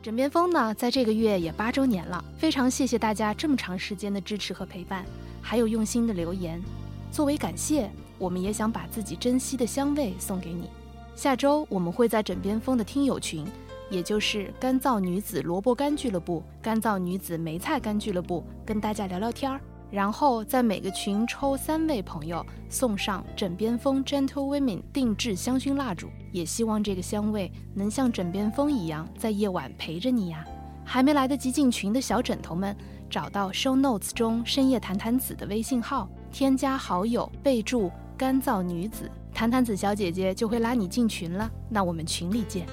[0.00, 5.04] 枕边风呢，在这个月也八周年了，非常谢谢大家这么长时间的支持和陪伴，
[5.42, 6.62] 还有用心的留言。
[7.10, 10.70] 作为感谢，我们也想把自己珍惜的香味送给你。
[11.16, 13.44] 下周我们会在枕边风的听友群，
[13.90, 19.60] 也就是干燥女子萝卜干俱乐部、干燥女子梅菜干俱乐部，跟大家聊聊天儿。
[19.90, 26.08] 然后在每个群抽三位朋友，送上枕边风 Gentle Women 定制香薰蜡烛。
[26.32, 30.44] 也希望这个香味能像枕边风一样，在夜晚陪着你呀。
[30.84, 32.74] 还没来得及进群的小枕头们，
[33.10, 41.50] 找到 Show Notes 中深夜谈谈子的微信号，添加好友，备注干燥女子，谈谈子小姐姐就会拉你进群了。
[41.68, 42.66] 那我们群里见。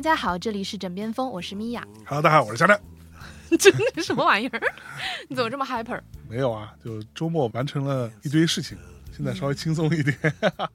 [0.00, 1.86] 大家好，这里是枕边风，我是米娅。
[2.06, 2.80] Hello，大家好，我是佳亮。
[3.58, 4.62] 真的什么玩意儿？
[5.28, 6.00] 你怎么这么 hyper？
[6.26, 8.78] 没有啊，就周末完成了一堆事情，
[9.14, 10.16] 现在稍微轻松一点。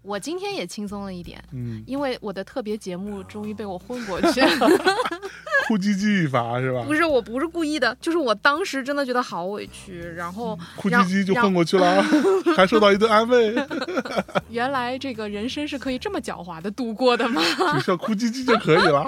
[0.03, 4.69] 我今天也轻松了一点，嗯，因为我的特别节目终于被我混过去了。
[5.67, 6.93] 哭唧唧一发是吧不？
[6.93, 12.03] 是，我不是故意的，就是我当时真的觉得好委屈，然后哭唧唧就混过去了，
[12.55, 13.55] 还受到一顿安慰，
[14.49, 17.41] 原来这个人生是可以这么狡猾的度过的吗？
[17.73, 19.05] 只需要哭唧唧就可以了。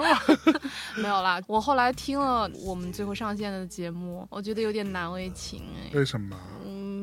[0.96, 5.90] 没有啦，我后来听了我们最后上线的节目，我觉得有点难为情哎。
[5.94, 6.36] 为什么？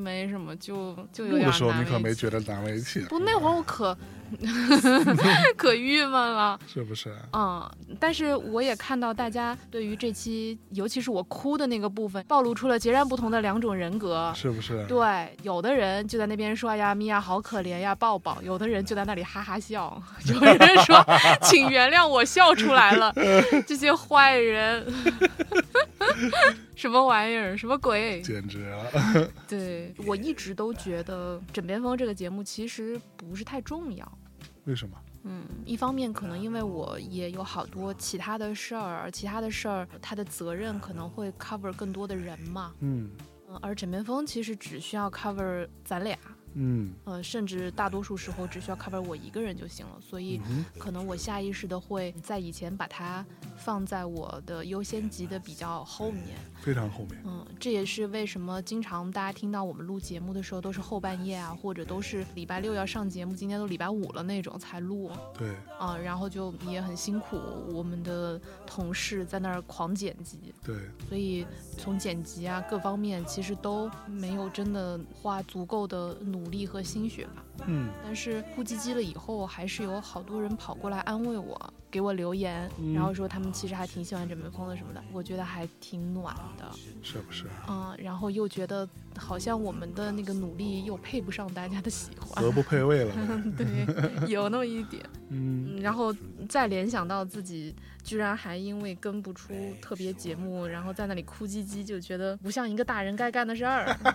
[0.05, 3.97] 嗯，没什么，就就有录点的时候你可没觉得难为情，不，那会儿我可
[5.57, 6.59] 可郁闷了。
[6.67, 7.15] 是不是？
[7.33, 7.67] 嗯，
[7.99, 14.31] 但是我也看到大家对于这期，尤其是我哭的那个部分，暴露出了截然不同的两种人格。
[14.35, 14.85] 是不是？
[14.87, 21.03] 对，有的人就在那边说：“哎呀，米娅好可怜呀，抱抱。”有的人就在那里哈哈笑，有人说
[21.41, 23.13] ：“请原谅我笑出来了。
[23.65, 24.85] ”这些坏人，
[26.75, 27.55] 什么玩意儿？
[27.57, 28.21] 什么鬼？
[28.21, 29.31] 简直了！
[29.47, 34.17] 对我一直都觉得《枕边风》这个节目其实不是太重要。
[34.65, 34.97] 为什么？
[35.23, 42.71] 嗯，一方面可能因为我也有好多其他的事儿，其他的事儿它的责任可能会 cover 更多的人嘛。
[42.81, 43.09] 嗯
[43.49, 46.17] 嗯，而枕边风其实只需要 cover 咱俩，
[46.55, 49.97] 嗯呃，甚至大多数时候只需要 cover 我一个人就行了。
[50.01, 53.25] 所以嗯可能我下意识的会在以前把它
[53.57, 56.37] 放在我的优先级的比较后面。
[56.61, 57.21] 非常后面。
[57.25, 65.11] 嗯，这也是为什么经常大家听到我们录节目的时候都是后半夜啊，或者都是礼拜六要上节目，今天都礼拜五了那种才录。
[65.37, 67.37] 对，啊，然后就也很辛苦，
[67.71, 70.75] 我们的同事在那儿狂剪辑，对，
[71.07, 71.45] 所以
[71.77, 77.43] 从剪辑啊各方面其实都没有真的花足够的努力和心血吧。
[77.67, 86.69] 嗯但是哭唧唧了以后，还是有好多人跑过来安慰我，给我留言，嗯然后说他们其实还挺喜欢枕边风的什么的，我觉得还挺暖的。
[87.01, 87.45] 是不是？
[87.69, 93.15] 嗯，然后又觉得好像我们的那个努力又配不上大家的喜欢德，不配位了。
[93.57, 95.01] 对，有那么一点。
[95.29, 96.13] 嗯，嗯，然后
[96.49, 97.73] 再联想到自己
[98.03, 103.97] 居然还因为跟不出特别节目，然后在那里哭唧唧，就觉得不像一个大人该干的事儿。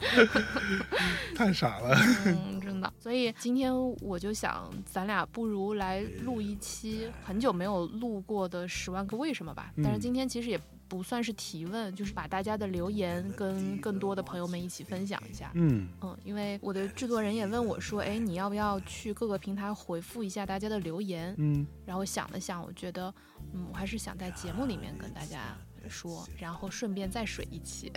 [1.34, 1.96] 太傻了。
[2.26, 2.92] 嗯，真的。
[2.98, 9.72] 所以今天我就想，咱俩不如来录一期很久没有录过的《十万个为什么》吧。
[9.82, 15.50] 但是嗯今天其实也不算是提问，就是把大家的留言跟更多的朋友们一起分享一下。
[15.54, 23.12] 嗯嗯，因为我的制作人也问我说：“哎，你要不要去各个平台回复一下大家的留言？”嗯，然后想了想，我觉得，
[23.52, 25.56] 嗯，我还是想在节目里面跟大家
[25.88, 27.90] 说，然后顺便再水一期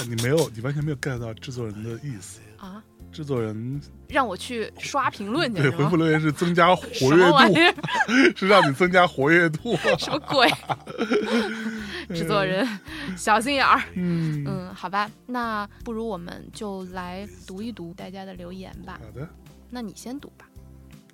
[0.00, 2.40] 但你没有，你完全没有 get 到制作人的意思。
[2.56, 5.70] 啊，制作人让我去刷评论去对？
[5.70, 7.72] 回复留言是增加活跃？
[7.72, 7.82] 度，
[8.34, 9.76] 是让你增加活跃度。
[9.98, 10.48] 什么鬼？
[12.16, 12.66] 制作人
[13.14, 13.82] 小心眼儿。
[13.94, 18.98] 嗯，嗯，好吧，那不如我们就来读一读大家的留言吧。
[19.04, 19.28] 好的，
[19.68, 20.46] 那你先读吧，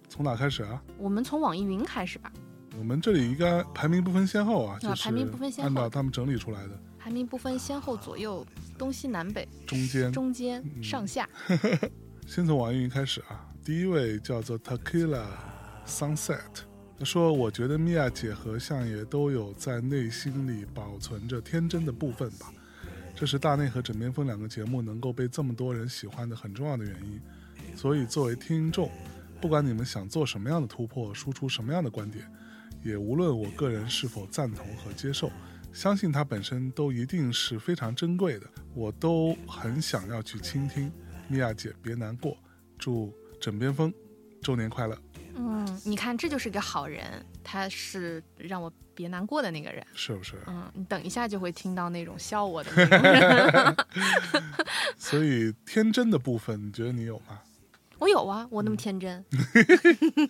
[0.09, 0.81] 从哪开始啊？
[0.97, 2.31] 我们从网易云开始吧，
[2.79, 6.71] 我们这里应该排名不分先后啊，就是啊排名不分先后按照他们整理出来的
[7.07, 8.45] 排名不分先后左右、
[8.77, 10.11] 东西南北、中间。
[10.11, 11.29] 中间、嗯上下。
[12.27, 15.25] 先从网易云开始啊，第一位叫做 Takila
[15.87, 16.41] Sunset，
[16.99, 22.53] 他说：“我觉得米娅姐和相爷都有在内心里保存着天真的部分吧，
[23.15, 27.21] 这是大内和枕边风两个节目能够被这么多人喜欢的很重要的原因。
[27.77, 28.91] 所以作为听众，
[29.41, 32.29] 不管你们想做什么样的突破，输出什么样的观点，
[32.83, 35.31] 也无论我个人是否赞同和接受，
[35.77, 40.91] 相信它本身都一定是非常珍贵的，我都很想要去倾听。
[41.29, 42.35] 米娅姐别难过，
[42.79, 43.93] 祝枕边风
[44.41, 44.99] 周年快乐，
[45.35, 47.05] 嗯，你看，这就是个好人，
[47.45, 49.87] 他是让我别难过的那个人。
[49.93, 50.37] 是不是？
[50.47, 53.77] 嗯，你等一下就会听到那种笑我的那种人。
[54.97, 57.39] 所以天真的部分，你觉得你有吗？
[57.99, 59.23] 我有啊，我那么天真。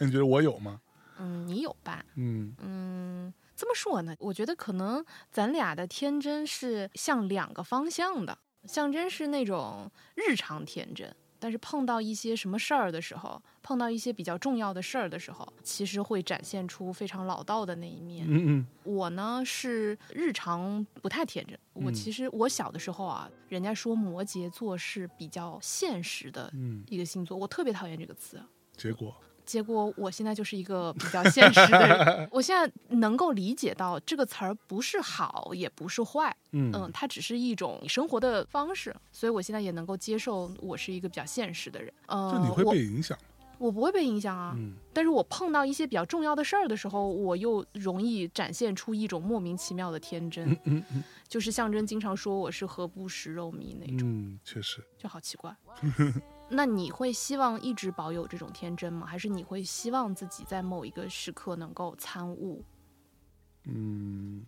[0.00, 0.80] 那 你觉得我有吗？
[1.20, 2.04] 嗯，你有吧？
[2.16, 8.38] 嗯嗯，这么说呢，我觉得可能咱俩的天真是向两个方向的。
[8.64, 18.26] 象征是那种日常天真，但是碰到一些什么事儿的时候，碰到一些比较重要的事儿的时候，其实会展现出非常老道的那一面。
[18.28, 28.42] 嗯嗯我呢是日常不太天真，我嗯其实我小的时候啊，人家说摩羯座是比较现实的嗯，一个星座，我特别讨厌这个词。
[28.76, 29.14] 结果
[29.46, 41.90] 结果我现在就是一个比较现实的人， 我现在能够理解到这个词儿不是好，也不是坏，嗯嗯，它只是一种你生活的方式，所以我现在也能够接受我是一个比较现实的人。
[42.06, 43.16] 呃，就你会被影响。
[43.58, 54.84] 我不会被影响啊，嗯但是我碰到一些比较重要的事儿的时候，我又容易展现出一种莫名其妙的天真，嗯嗯就是象征经常说我是何不食肉糜那种，嗯，确实。
[54.98, 55.56] 就好奇怪。
[56.48, 59.06] 那你会希望一直保有这种天真吗？
[59.06, 62.64] 还是你会希望自己在某一个时刻能够参悟？
[63.64, 64.46] 嗯，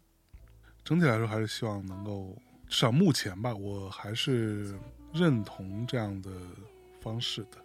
[0.85, 2.37] 整体来说还是希望能够，
[2.69, 4.79] 至少目前吧，我还是
[5.13, 6.31] 认同这样的
[7.01, 7.59] 方式的。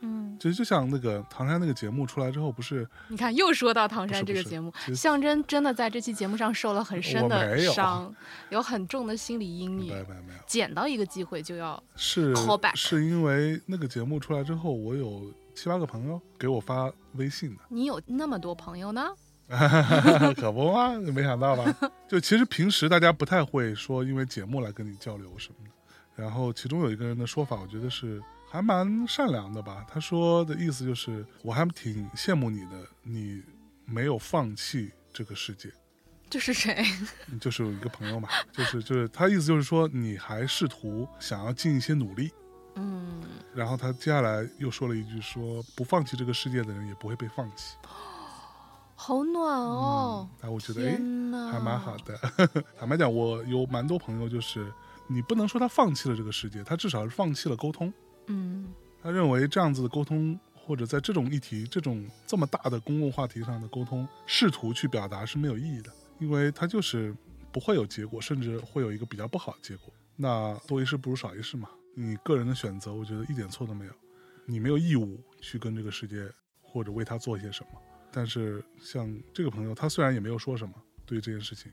[0.00, 8.14] 嗯，其实就像那个唐山那个节目出来之后，不是你看又说到唐山这个节目，象征真的在这期节目上受了很深的伤，
[8.50, 9.92] 有很重的心理阴影。
[9.92, 19.08] 没有没有没有，捡到一个机会就要，是 Call back 是因为那个节目出来之后，我有七八个朋友给我发微信的，你有那么多朋友呢？
[20.36, 21.64] 可不嘛，你没想到吧？
[22.06, 25.70] 就其实平时大家不太会说因为节目来跟你交流什么的。
[26.22, 29.84] 然后其中有一个人的说法，我觉得是还蛮善良的吧。
[29.88, 33.42] 他说的意思就是，我还挺羡慕你的，你
[33.84, 35.70] 没有放弃这个世界。
[36.30, 36.84] 这是谁？
[37.40, 42.30] 就是有一个朋友嘛，就是就是他意思就是说，你还试图想要尽一些努力。
[42.76, 43.22] 嗯，
[43.54, 47.76] 然后他接下来又说了一句说，不放弃这个世界的人也不会被放弃。
[48.94, 50.28] 好暖哦！
[50.40, 50.92] 那我觉得哎，
[51.52, 51.96] 还蛮好。
[51.98, 52.18] 的。
[52.78, 54.72] 坦白讲，我有蛮多朋友，就是
[55.06, 57.92] 你不能说他放弃了这个世界，他至少是放弃了沟通。
[58.28, 58.72] 嗯
[59.02, 67.14] 他认为这样子的沟通，或者在这种议题、这种这么大的公共话题上的沟通，试图去表达是没有意义的，因为他就是
[67.52, 69.92] 不会有结果，甚至会有一个比较不好的结果。
[70.16, 73.92] 那多一事不如少一事嘛，你个人的选择，我觉得一点错都没有，
[74.44, 76.28] 你没有义务去跟这个世界
[76.60, 77.80] 或者为他做些什么。
[78.10, 80.74] 但是像这个朋友，他虽然也没有说什么
[81.06, 81.72] 对于这件事情，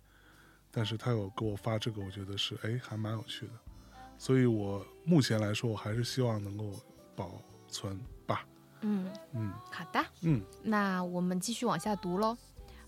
[0.70, 3.54] 但是他有给我发这个，我觉得是哎还蛮有趣的。
[4.18, 6.66] 所以我目前来说，我还是希望能够
[7.16, 7.32] 保
[7.68, 8.46] 存吧。
[8.82, 10.04] 嗯，嗯好的。
[10.22, 12.38] 嗯，那我们继续往下读喽。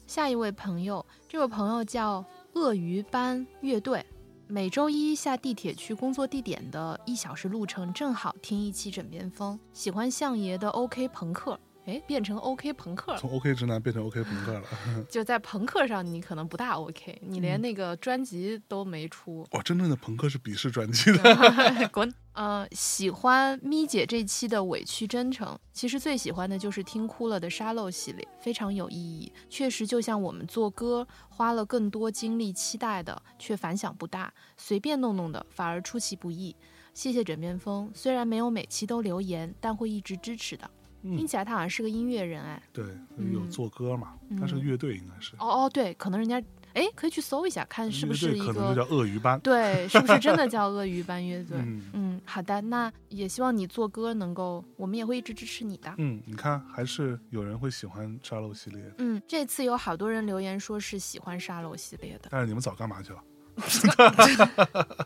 [0.06, 4.06] 下一位朋友，这位朋友叫鳄鱼班乐队。
[4.50, 9.60] 每周一下地铁去工作地点的一小时路程，正好听一期枕边风。
[9.74, 13.18] 喜欢相爷的 OK 朋克，哎，变成 OK 朋克了。
[13.18, 14.64] 从 OK 直男变成 OK 朋克了。
[15.10, 19.48] 就在朋克上，你可能不大 OK，你嗯连那个专辑都没出。
[19.52, 21.88] 哇，真正的朋克是鄙视专辑的。
[21.92, 22.14] 滚！
[22.34, 29.32] 呃，喜欢咪姐这期的委屈真诚，其实最喜欢的就是听哭了的沙漏系列，非常有意义。
[29.50, 36.56] 确实，就像我们做歌花了更多精力期待的，却反响不大，随便弄弄的反而出其不意。
[36.94, 40.70] 谢谢枕边风，虽然没有每期都留言，但会一直支持的。
[41.02, 42.62] 听嗯，起来他好像是个音乐人哎。
[42.74, 42.86] 对，
[43.18, 45.36] 嗯有做歌嘛，他是个乐队，应该是。
[45.38, 46.42] 哦哦，对，可能人家
[46.74, 49.40] 哎可以去搜一下，看是不是一队可能就个叫鳄鱼班。
[49.40, 51.58] 对，是不是真的叫鳄鱼班 乐队？
[51.60, 55.94] 嗯嗯，好的，那也希望你做歌能够，我们也会一直支持你的。
[55.98, 58.94] 嗯，你看，还是有人会喜欢沙漏系列的。
[58.98, 63.24] 嗯，这次有好多人留言说是喜欢沙漏系列的，但是你们早干嘛去了？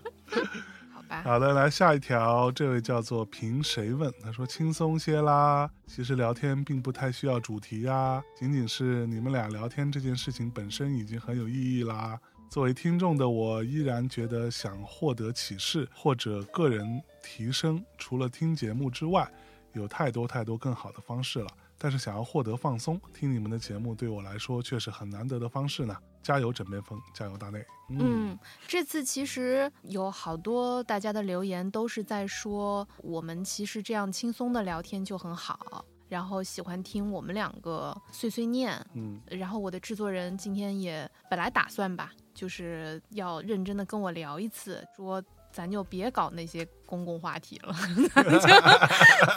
[1.23, 1.37] 好？
[1.37, 5.69] 的，来下一条，这位叫做凭谁问，他说轻松些啦。
[5.85, 12.19] 其实聊天并不太需要主题呀，仅仅是你们俩聊天这件事情本身已经很有意义啦。
[12.49, 19.31] 作为听众的我，依然觉得想获得启示或者个人提升，除了听节目之外，
[19.73, 21.47] 有太多太多更好的方式了。
[21.83, 25.97] 但是想要获得放松，听你们的节目对我来说却是很难得的方式呢。
[26.21, 27.65] 加油，枕边风，加油，大内。
[27.89, 35.83] 嗯，这次其实有好多大家的留言都是在说，我们其实这样轻松的聊天就很好。
[36.07, 38.79] 然后喜欢听我们两个碎碎念。
[38.93, 47.75] 嗯然后我的制作人今天也本来打算吧，就是要认真的跟我聊一次，说咱就别搞那些公共话题了，
[48.13, 48.39] 咱 就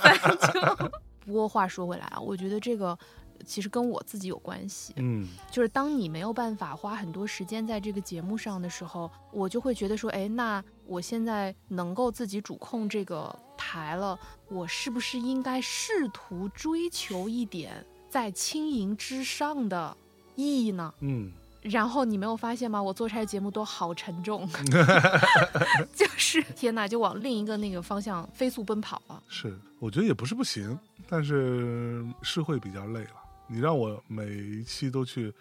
[0.02, 0.92] 咱就。
[1.24, 2.96] 不过话说回来啊，我觉得这个
[3.44, 4.92] 其实跟我自己有关系。
[4.96, 19.96] 嗯就是当你没有办法花很多时间在这个节目上的时候，我就会觉得说，哎，那我现在能够自己主控这个台了，我是不是应该试图追求一点在轻盈之上的
[20.36, 20.92] 意义呢？
[21.00, 21.32] 嗯，
[21.64, 22.80] 然后你没有发现吗？
[22.80, 24.46] 我做出来的节目都好沉重，
[25.96, 29.22] 就是天哪，就往另一个那个方向飞速奔跑了。
[29.28, 30.78] 是，我觉得也不是不行，
[31.08, 33.10] 但是是会比较累了。
[33.46, 35.32] 你让我每一期都去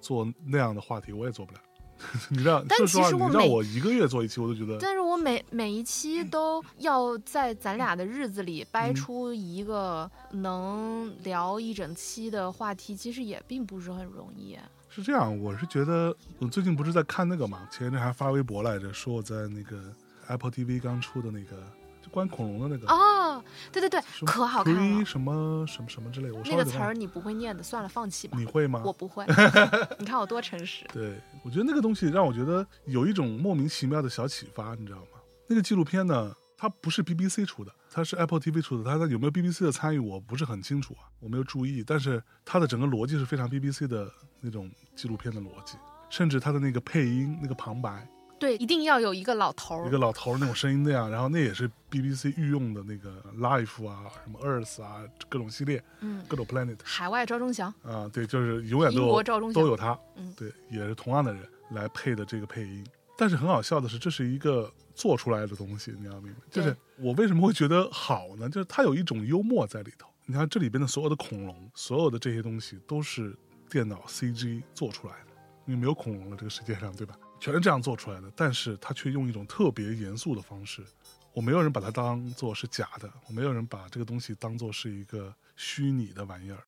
[0.00, 1.60] 做那样的话题，我也做不了。
[2.30, 14.56] 你让但其实我每你让我一个月做一期，我都觉得但是我每每一期都要在咱俩的日子里掰嗯出一个能聊一整期的话题，其实也并不是很容易。
[14.98, 15.38] 是这样。
[15.38, 19.80] 我是觉得，我最近不是在看那个嘛，前一阵还发微博来着，说我在那个
[20.26, 21.56] Apple TV 刚出的那个
[22.02, 25.04] 就关恐龙的那个哦，对对对，可好看了。
[25.04, 28.44] 什么什么什么之类，我稍那个词儿你不会念的，算了，放弃吧你。
[28.44, 28.82] 会吗？
[28.84, 29.24] 我不会，
[30.00, 30.84] 你看我多诚实。
[30.92, 35.20] 对，我觉得那个东西让我觉得有一种莫名其妙的小启发，你知道吗？
[35.46, 41.84] 那个纪录片呢，它不是 BBC 出的，它是 Apple TV 出的，它有没有 BBC 的参与我不是很清楚啊，我没有注意。
[41.86, 44.10] 但是它的整个逻辑是非常 BBC 的
[44.40, 45.76] 那种纪录片的逻辑，
[46.10, 48.04] 甚至它的那个配音、那个旁白，
[48.40, 49.86] 对，一定要有一个老头儿。
[49.86, 62.84] 一个老头儿那种声音那样，然后那也是 BBC 御用的那个 Life 啊、什么 Earth 啊各种系列、嗯，各种 Planet 海外赵忠祥，啊，对，就是永远都英有国赵忠祥都有他，嗯对，也是同样的人来配的这个配音。
[63.20, 68.48] 但是很好笑的是，这是一个做出来的东西，你要明白，就是我为什么会觉得好呢？
[68.48, 70.08] 就是它有一种幽默在里头。
[70.24, 73.36] 你看这里边的所有的恐龙，所有的这些东西都是
[73.68, 75.32] 电脑 CG 做出来的，
[75.66, 77.18] 因为没有恐龙了这个世界上，对吧？
[77.40, 80.84] 全是这样做出来的，但是它却用一种特别严肃的方式。
[81.32, 86.62] 我没有人把它当做是假的，我没有人把这个东西当做是一个虚拟的玩意儿，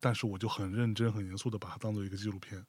[0.00, 2.60] 但是我就很认真、很严肃的把它当做一个纪录片，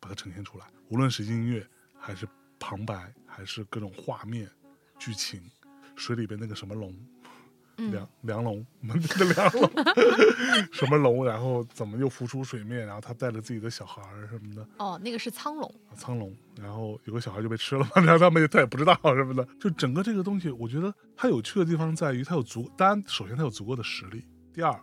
[0.00, 0.64] 把它呈现出来。
[0.88, 1.66] 无论是音乐，
[1.98, 2.26] 还是
[2.62, 4.48] 旁白，还是各种画面、
[4.96, 5.42] 剧情，
[5.96, 6.94] 水里边那个什么龙，
[7.76, 9.70] 梁梁龙， 那个梁龙，
[10.70, 15.74] 什么龙，然后怎么又浮出水面，然后他带着自己的小孩儿什么的，哦，那个是苍龙。
[15.96, 24.80] 苍龙，然后有个小孩就被吃了嘛， 然后他们也他也不知道什么的，就整个这个东西，我觉得它有趣的地方在于它有足，当然首先它有足够的实力，第二，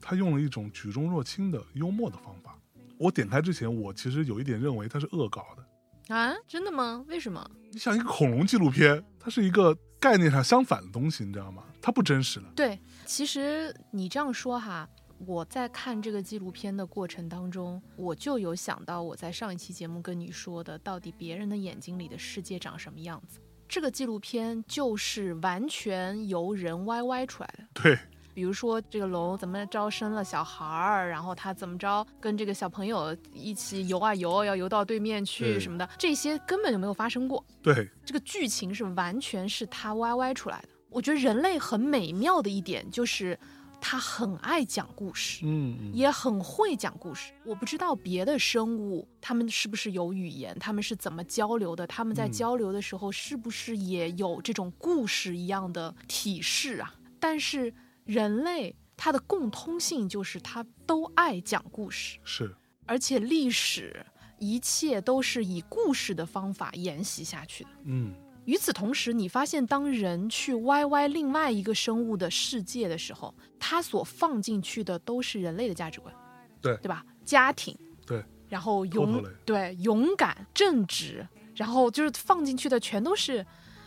[0.00, 2.56] 他用了一种举重若轻的幽默的方法。
[2.98, 5.65] 我点开之前，我其实有一点认为它是恶搞的。
[6.08, 7.04] 啊，真的吗？
[7.08, 7.50] 为什么？
[7.72, 11.64] 你想一个恐龙纪录片，它是一个概念上相反的东西，你知道吗？
[11.82, 12.50] 它不真实了。
[12.54, 14.88] 对，其实你这样说哈，
[15.26, 23.40] 我在看这个纪录片的过程当中，我就有想到我在上一期节目跟你说的，到底别人的眼睛里的世界长什么样子。
[23.68, 27.64] 这个纪录片就是完全由人 YY 出来的。
[27.74, 27.98] 对，
[28.36, 37.42] 比如说这个龙怎么着生了小孩儿，然后他怎么着跟这个小朋友一起游啊游，要游到对面去什么的，这些根本就没有发生过。
[37.62, 40.68] 对，这个剧情是完全是他 YY 出来的。
[40.90, 43.38] 我觉得人类很美妙的一点就是，
[43.80, 47.32] 他很爱讲故事，嗯，嗯也很会讲故事。
[47.42, 56.94] 我不知道别的生物他们是不是有语言，他们是怎么交流的，他们在嗯交流的时候是不是也有这种故事一样的体式啊？
[57.18, 57.72] 但是
[58.06, 62.18] 人类它的共通性就是它都爱讲故事。
[62.24, 64.06] 是，而且历史
[64.38, 67.70] 一切都是以故事的方法沿袭下去的。
[67.84, 76.14] 嗯，与此同时，你发现当人去歪歪另外一个生物的世界的时候，他所放进去的都是人类的价值观，
[76.62, 77.04] 对对吧？
[77.24, 83.44] 家庭，对，然后勇对勇敢、正直，然后就是放进去的全都是。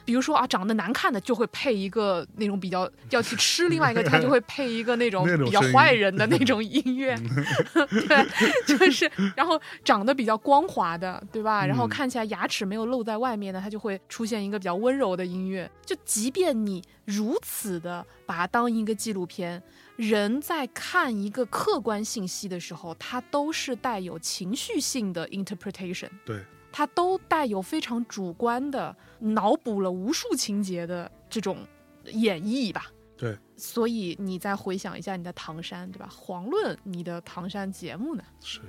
[0.10, 7.16] 比如说啊，长得难看的就会配一个那种比较 要去吃另外一个，他就会配一个那种比较坏人的那种音乐，
[8.08, 11.64] 对，就是然后长得比较光滑的，对吧？
[11.64, 15.70] 然后嗯看起来牙齿没有露在外面的，他就会出现一个比较温柔的音乐。
[15.86, 19.62] 就即便你如此的把它当一个纪录片，
[19.96, 26.10] 人在看一个客观信息的时候，它都是带有情绪性的 interpretation。
[26.26, 31.58] 对，它都带有非常主观的脑补了无数情节的这种
[32.06, 32.86] 演绎吧。
[33.18, 36.10] 对，所以你再回想一下你的唐山，对吧？
[36.12, 38.24] 遑论你的唐山节目呢。
[38.40, 38.62] 是，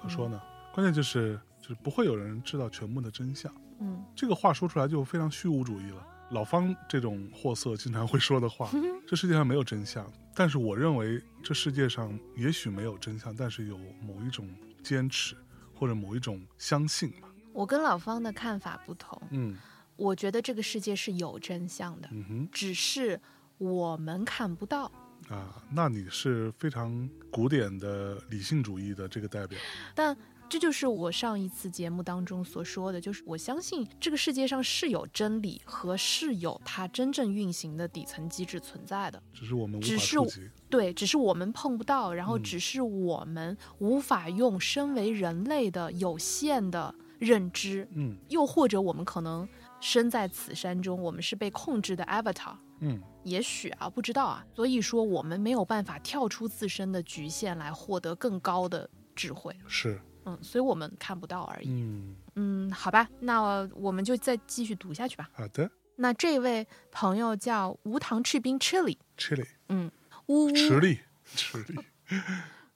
[0.00, 0.40] 可说呢。
[0.72, 3.52] 关键就是，就是不会有人知道全部的真相。
[3.80, 6.06] 嗯，这个话说出来就非常虚无主义了。
[6.30, 8.70] 老方这种货色经常会说的话，
[9.06, 14.48] 这世界上没有真相，但是我认为这世界上也许没有真相，但是有某一种
[14.82, 15.36] 坚持
[15.74, 17.28] 或者某一种相信吧。
[17.56, 19.56] 我跟老方的看法不同，嗯
[19.96, 23.18] 我觉得这个世界是有真相的，嗯哼只是
[23.56, 24.92] 我们看不到。
[25.30, 29.58] 啊，那你是非常古典的理性主义的这个代表。
[29.94, 30.14] 但
[30.50, 39.20] 这就是我上一次节目当中所说的，就是我相信这个世界上是有真理和是有它真正运行的底层机制存在的。
[39.32, 40.50] 只是我们无只是法触及。
[40.68, 48.16] 对，只是我们碰不到，然后嗯只是我们无法用身为人类的有限的认知，嗯。
[48.28, 49.48] 又或者我们可能
[49.80, 52.56] 身在此山中，我们是被控制的 avatar。
[52.80, 53.00] 嗯。
[53.24, 60.00] 也许啊，不知道啊，所以说我们没有办法跳出自身的局限来获得更高的智慧，是。
[60.24, 61.68] 嗯，所以我们看不到而已。
[61.68, 62.16] 嗯。
[62.36, 65.28] 嗯，好吧，那我们就再继续读下去吧。
[65.32, 65.70] 好的。
[65.98, 69.90] 那这位朋友叫无糖赤冰 Chili，Chili 嗯，
[70.26, 70.52] 呜呜。
[70.52, 71.78] 吃力吃力。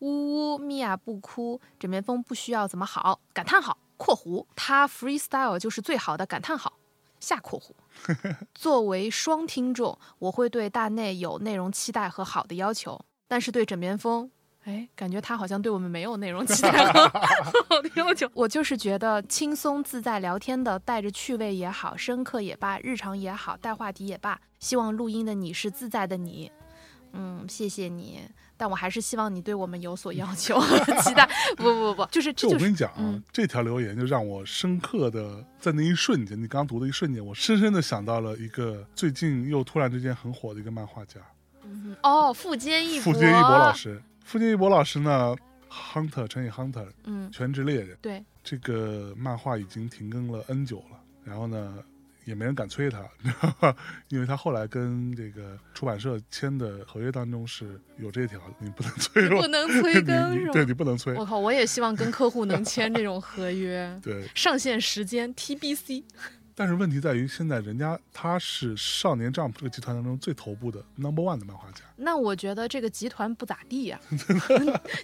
[0.01, 6.73] 呜呜，米娅不哭，枕边风不需要怎么好，感叹号（括弧他 freestyle 就是最好的感叹号）
[7.21, 7.73] 下括弧。
[8.55, 14.31] 作为双听众，我会对大内有内容期待和好的要求，但是对枕边风。
[14.65, 17.09] 哎，感觉他好像对我们没有内容期待和
[17.69, 18.27] 好的要求。
[18.33, 26.51] 我就是觉得轻松自在聊天的，带着趣味也好，深刻也罢，日常也好，带话题也罢，希望录音的你是自在的你。
[27.13, 28.21] 嗯，谢谢你，
[28.61, 31.27] 但我还是希望你对我们有所要求和期待。
[31.57, 41.21] 不不不不，就是这就是我跟你讲啊，嗯这条留言就让我深刻的在那一瞬间，你刚刚读的一瞬间，我深深的想到了一个最近又突然之间很火的一个漫画家，
[41.65, 44.03] 嗯哦，富坚义博，富坚义博老，师。
[44.23, 45.35] 富坚义博老师呢
[45.71, 51.83] ，Hunter 乘以 Hunter 嗯，全职猎人对，这个漫画已经停更了 N 久了，然后呢。
[52.31, 53.77] 也没人敢催他，你知道吧？
[54.09, 60.65] 因为他后来跟这个出版社签的合约当中是有这条，你不能催我，不能催更你你对？
[60.65, 64.29] 你不能催，我靠，我也希望跟客户能签这种合约， 对。
[64.35, 66.05] 上线时间 TBC。
[66.55, 73.99] 但是问题在于，现在人家他是少年 Jump 这个集团当中最头部的 Number One 的漫画家，那我觉得这个集团不咋地呀、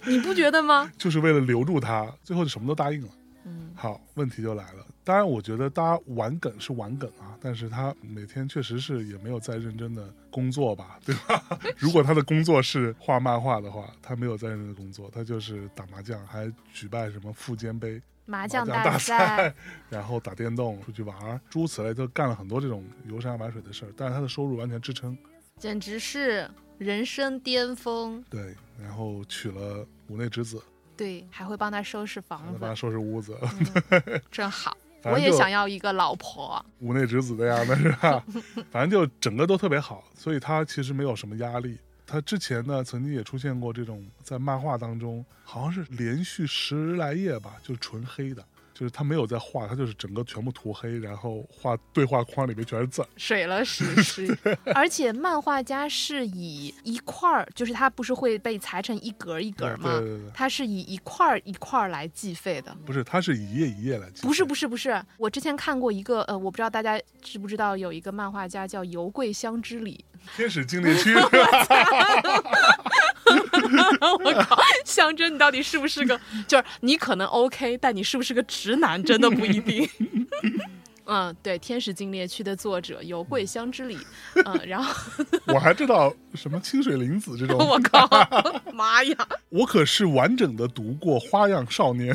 [0.05, 0.91] 你不觉得吗？
[0.97, 3.09] 就是为了留住他，最后就什么都答应了。
[3.45, 4.85] 嗯，好，问题就来了。
[5.07, 11.41] 当然，我觉得大家玩梗是玩梗啊，但是他每天确实是也没有在认真的工作吧，对吧？
[11.79, 19.53] 如果他的工作是画漫画的话，他没有在认真的工作，他就是打麻将，还举办什么富坚杯麻麻将将大赛，
[19.89, 23.93] 然后打电动、出去玩儿，诸如此类，都干了很多这种游山玩水的事儿。
[23.95, 25.17] 但是他的收入完全支撑。
[25.57, 28.21] 简直是人生巅峰。
[28.29, 30.61] 对，然后娶了五内之子，
[30.97, 33.37] 对，还会帮他收拾房子，帮他收拾屋子，
[34.29, 34.75] 真好。
[35.03, 36.63] 我也想要一个老婆。
[36.79, 38.23] 五内之子那样的是吧？
[38.71, 41.77] 反正就整个都特别好，所以他其实没有什么压力。
[42.05, 48.43] 他之前呢，曾经也出现过这种在漫画当中，好像是连续十来页吧，就是纯黑的，
[48.77, 53.03] 就是他没有在画，他就是整个全部涂黑，然后画对话框里面全是字。
[53.15, 54.37] 水了是 是，
[54.75, 59.99] 而且漫画家是以一块儿，就是他不是会被裁成一格一格吗？
[59.99, 62.71] 对对对，他是以一块儿一块儿来计费的。
[62.85, 64.21] 不是，他是一页一页来计。
[64.21, 70.05] 不是不是不是，我之前看过一个，呃，我不知道大家知不知道，有一个漫画家叫油桂香之里。
[70.35, 71.15] 天使精灵区，
[74.23, 76.19] 我靠，香真，你到底是不是个？
[76.47, 79.89] 就是你可能 OK，但你是不是个直男，真的不一定。
[81.09, 83.97] 嗯，对，《天使禁猎区》的作者有桂香之里，
[84.43, 84.93] 嗯，然后
[85.45, 87.57] 我还知道什么清水玲子这种。
[87.57, 88.05] 我靠，
[88.73, 89.15] 妈呀，
[89.47, 92.13] 我可是完整的读过《花样少年》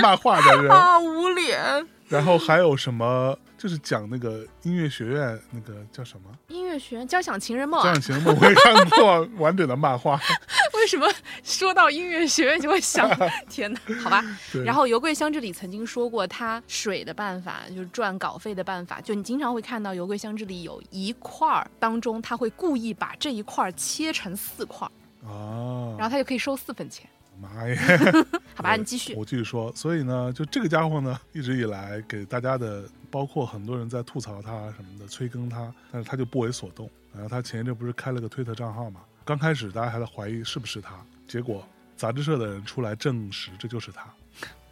[0.00, 1.84] 漫画的人，啊，无脸！
[2.10, 10.18] 然后还有什么，就是讲那个音乐学院那个叫什么音乐学院交响情人梦《交啊响，情人梦》，我也看过完整的漫画。
[10.74, 11.06] 为什么
[11.42, 13.08] 说到音乐学院就会想？
[13.50, 14.24] 天哪，好吧。
[14.64, 27.06] 然后油桂香这里曾经说过，他水的办法就是赚稿费的办法，就你经常会看到油桂香这里有一块儿当中，他会故意把这一块儿切成四块儿，啊，然后他就可以收四分钱。
[27.40, 27.76] 妈耶！
[28.54, 29.14] 好吧，你继续。
[29.14, 36.90] 我继续说，所以呢，就这个家伙呢，一直以来给大家的，包括很多人在吐槽他什么的，催更他，但是他就不为所动。
[37.12, 39.00] 然后他前一阵不是开了个推特账号嘛？
[39.24, 40.94] 刚开始大家还在怀疑是不是他，
[41.26, 44.08] 结果杂志社的人出来证实这就是他。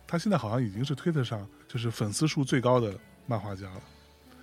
[0.06, 2.94] 他现在好像已经是推特上就是粉丝数最高的
[3.26, 3.80] 漫画家了。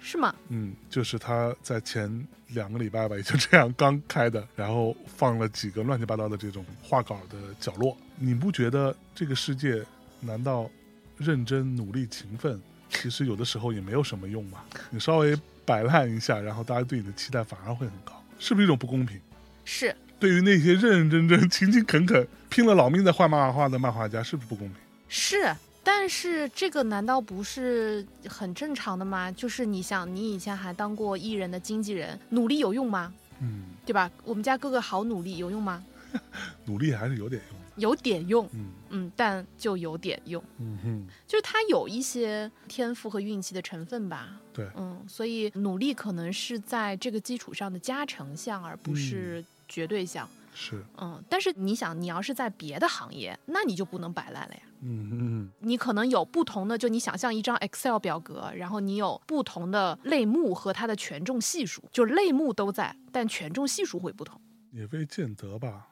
[0.03, 0.35] 是吗？
[0.49, 7.97] 嗯，就是他在前两个礼拜吧，也就这样刚开的，然后放了几个乱七八糟的这种画稿的角落。
[8.17, 9.81] 你不觉得这个世界
[10.19, 10.69] 难道
[11.17, 14.59] 认真努力勤奋，其实有的时候也没有什么用吗？
[14.91, 15.35] 你稍微
[15.65, 19.17] 摆烂一下，然后大家对你的期待反而会很高，是不是一种不公平？
[19.63, 24.77] 是，对于那些认认真真、勤勤恳恳、拼了老命在画漫画的漫画家，是不是不公平？
[25.07, 29.31] 是，但是这个难道不是很正常的吗？
[29.31, 33.13] 就是你想，你以前还当过艺人的经纪人，努力有用吗？
[33.41, 34.09] 嗯，对吧？
[34.23, 35.83] 我们家哥哥好努力，有用吗？
[36.65, 37.59] 努力还是有点用。
[37.75, 44.39] 有点用，嗯嗯，但就有点用，嗯哼，就是他有一些天赋和运气的成分吧。
[44.53, 50.29] 对，嗯，所以努力可能是在这个基础上的加成项，而不是绝对项。
[50.53, 54.61] 是，嗯，但是你想，你要是在别的行业，那你就不能摆烂了呀。
[54.81, 64.39] 嗯嗯你可能有不同的，就你想象一张 Excel 表格，然后你有不同的类目和它的权重系数，就类目都在，但权重系数会不同。
[64.71, 65.87] 也未见得吧。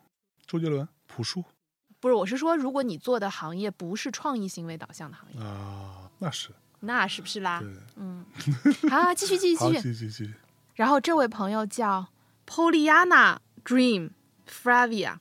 [0.46, 1.44] 周杰伦、朴树
[2.00, 6.50] 不是，我是说，如果你做的行业不是创意行为导向的行业，啊，那是
[6.82, 7.62] 那是不是啦？
[7.62, 7.74] 对。
[7.96, 8.26] 嗯，
[8.90, 9.80] 好，继续继续，继续。
[9.82, 10.34] 继续继续。
[10.74, 12.08] 然后这位朋友叫
[12.48, 14.10] Poliana Dream
[14.52, 15.16] Fravia，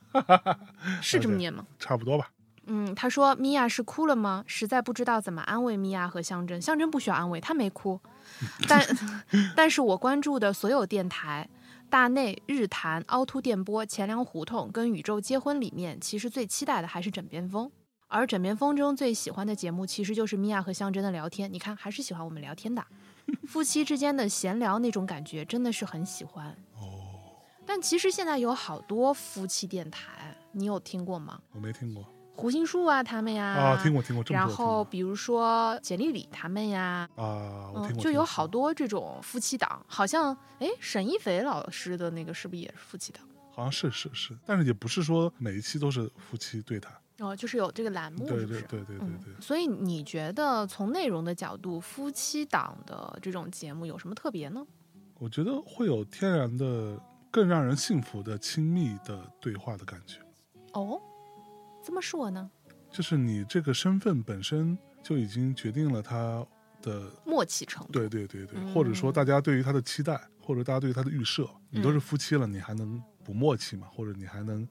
[1.00, 1.64] 是这么念吗？
[1.78, 2.30] 差不多吧。
[2.66, 4.44] 嗯，他说米娅是哭了吗？
[4.46, 6.60] 实在不知道怎么安慰米娅和象征。
[6.60, 8.00] 象征不需要安慰，他没哭。
[8.68, 8.84] 但
[9.56, 11.48] 但是我关注的所有电台，
[11.88, 17.70] 大内、日坛、凹凸电波、钱粮胡同跟宇宙结婚里面，其实最期待的还是枕边风。
[18.06, 21.52] 而枕边风中最喜欢的节目，其实就是米娅和象征的聊天。
[21.52, 22.84] 你看，还是喜欢我们聊天的，
[23.46, 26.48] 夫妻之间的闲聊那种感觉，真的是很喜欢。
[26.74, 26.99] 哦，
[27.70, 31.40] 但其实现在有好多夫妻电台，你有听过吗？
[31.52, 32.04] 我没听过
[32.34, 43.22] 胡心树啊，他们呀，啊，听过听过，然后比如说简丽丽他们呀，啊，我听嗯，过，就有好多这种夫妻档，好像哎，沈一菲老师的那个是不是也是夫妻档？
[43.52, 46.92] 好像是是是，但是也不是说每一期都是夫妻对谈。
[47.20, 48.62] 哦，就是有这个栏目，对是不是？
[48.62, 54.66] 对对对对嗯对，所以你觉得从内容的角度，夫妻档的这种节目有什么特别呢？
[55.20, 56.98] 我觉得会有天然的、
[57.30, 60.18] 更让人幸福的亲密的对话的感觉。
[60.72, 61.00] 哦，
[61.82, 62.50] 这么说呢？
[62.90, 66.44] 就是你这个身份本身就已经决定了他
[66.82, 73.86] 的，默契程度，对对对对，嗯或者说大家对于他的期待，或者大家对于他的预设，你都是夫妻了，你还能不默契吗？
[73.92, 74.66] 或者你还能，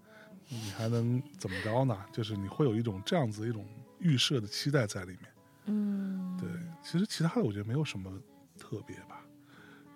[0.50, 1.98] 你还能怎么着呢？
[2.12, 3.66] 就是你会有一种这样子一种
[4.00, 5.20] 预设的期待在里面。
[5.66, 6.50] 嗯，对，
[6.84, 8.12] 其实其他的我觉得没有什么
[8.58, 9.24] 特别吧。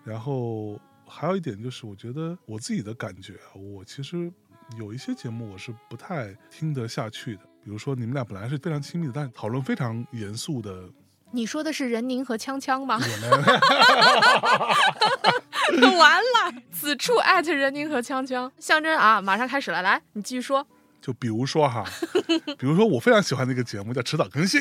[0.02, 4.32] 然后还有一点就是，我觉得我自己的感觉啊，我其实
[4.78, 7.42] 有一些节目我是不太听得下去的。
[7.62, 10.88] 比如说你们俩本来是非常亲密的，但讨论非常严肃的，
[11.30, 13.00] 你说的是任宁和锵锵吗？
[13.00, 13.16] 我
[15.80, 20.66] 们 完了，此处艾特任宁和锵锵，象征啊，马上开始了，来，你继续说。
[21.00, 21.84] 就比如说哈，
[22.58, 24.60] 比如说我非常喜欢的一个节目叫《迟早更新》，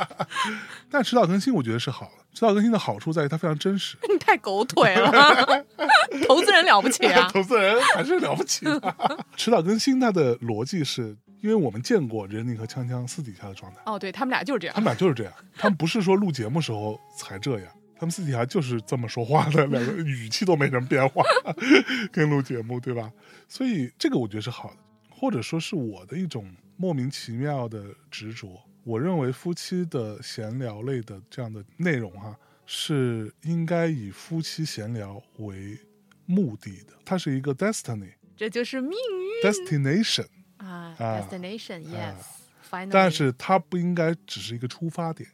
[0.90, 2.21] 但迟早更新我觉得是好的。
[2.32, 5.12] 迟早更新的好处在于它非常真实， 你太狗腿了，
[6.26, 7.28] 投资人了不起啊！
[7.32, 9.24] 投资人还是了不起的。
[9.36, 14.80] 迟早更新它的逻辑是，因为我们见过任宁和锵锵私底下的状态，哦，对他们俩就是这样他。
[14.80, 17.68] 们俩就是这样，他们不是说录节目时候才这样，
[17.98, 21.22] 他们私底下就是这么说话的，两个语气都没什么变化，
[22.10, 23.12] 跟录节目对吧？
[23.46, 24.76] 所以这个我觉得是好的，
[25.10, 28.48] 或者说是我的一种莫名其妙的执着。
[28.84, 35.78] 我认为夫妻的闲聊类的这样的内容哈、是应该以夫妻闲聊为
[36.26, 42.90] 目的的，它是一个 destiny 这就是命运 destination，啊啊！Destination yes，finally。
[42.90, 45.28] 但是它不应该只是一个出发点。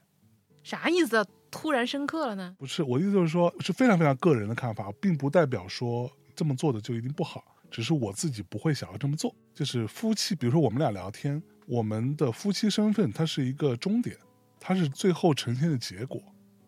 [0.62, 1.26] 啥意思？
[1.50, 2.54] 突然深刻了呢？
[2.58, 9.34] 不是，我的意思就是说，是非常非常个人的看法，并不代表说这么做的就一定不好，只是我自己不会想要这么做。
[9.54, 14.16] 就是夫妻，比如说我们俩聊天，我们的夫妻身份它是一个终点，
[14.58, 16.18] 它是最后呈现的结果，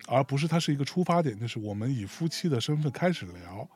[0.06, 3.66] 而不是它是一个出发点，就是我们以夫妻的身份开始聊，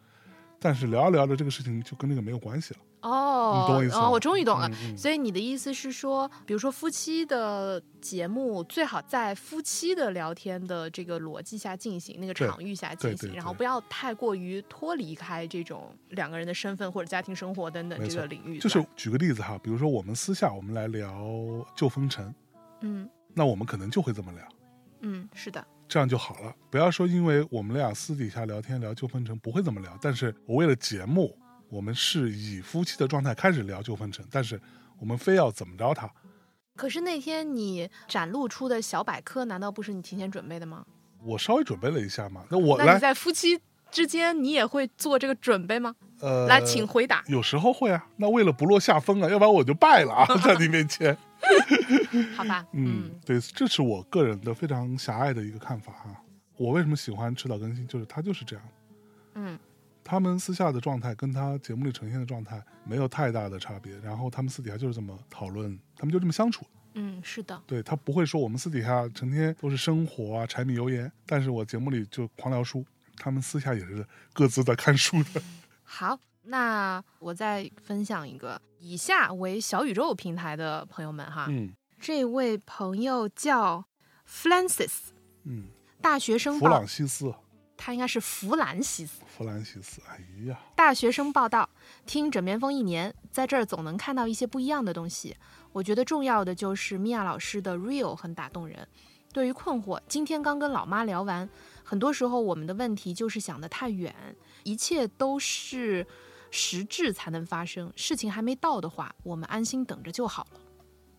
[0.64, 2.81] 但是聊着聊着这个事情就跟那个没有关系了。
[3.03, 4.66] 哦，你懂我意思吗哦，我终于懂了。
[4.96, 18.59] 所以你的意思是说，比如说夫妻的节目最好在夫妻的聊天的这个逻辑下进行，那个场域下进行，然后不要太过于脱离开这种两个人的身份或者家庭生活等等这个领域。
[18.59, 21.14] 就是举个例子哈，比如说我们私下我们来聊
[21.77, 22.35] 旧风尘，
[22.81, 24.48] 嗯那我们可能就会这么聊。
[25.03, 25.62] 嗯，是的，
[25.94, 26.52] 这样就好了。
[26.70, 34.61] 不要说因为我们俩私底下聊天聊旧风尘不会这么聊，但是我为了节目，我们是以夫妻的状态开始聊旧风尘，但是
[34.98, 36.11] 我们非要怎么着他？
[36.74, 40.85] 可是那天你展露出的小百科，难道不是你提前准备的吗？
[41.22, 43.61] 我稍微准备了一下嘛，那我那你来在夫妻
[43.92, 45.94] 之间，你也会做这个准备吗？
[46.18, 47.22] 呃，来，请回答。
[47.28, 51.16] 有时候会啊，那为了不落下风啊，要不然我就败了啊， 在你面前。
[52.37, 56.23] 好吧，嗯，对，这是我个人的非常狭隘的一个看法哈。
[56.57, 58.64] 我为什么喜欢迟早更新，就是他就是这样。
[59.35, 59.59] 嗯
[60.07, 66.67] 他们私下的状态跟他节目里呈现的状态没有太大的差别，然后他们私底下就是这么讨论，他们就这么相处。
[66.93, 72.85] 嗯，是的，对他不会说我们私底下成天都是生活啊、柴米油盐，但是我节目里就狂聊书，
[73.17, 75.43] 他们私下也是各自在看书的。
[75.83, 83.85] 好，那我再分享一个，以下为小宇宙平台的朋友们哈，嗯这位朋友叫
[84.28, 84.92] Francis，
[85.44, 85.68] 嗯，
[86.02, 87.35] 大学生弗朗西斯，
[87.78, 89.22] 他应该是弗兰西斯。
[89.26, 91.68] 弗兰西斯，哎呀，大学生报道，
[92.04, 95.35] 听枕边风一年，在这儿总能看到一些不一样的东西。
[95.72, 98.87] 我觉得重要的就是米娅老师的 real 很打动人。
[99.33, 101.48] 对于困惑，今天刚跟老妈聊完，
[101.83, 104.14] 很多时候我们的问题就是想得太远，
[104.62, 106.07] 一切都是
[106.55, 107.93] 实质才能发生。
[107.97, 110.61] 事情还没到的话，我们安心等着就好了。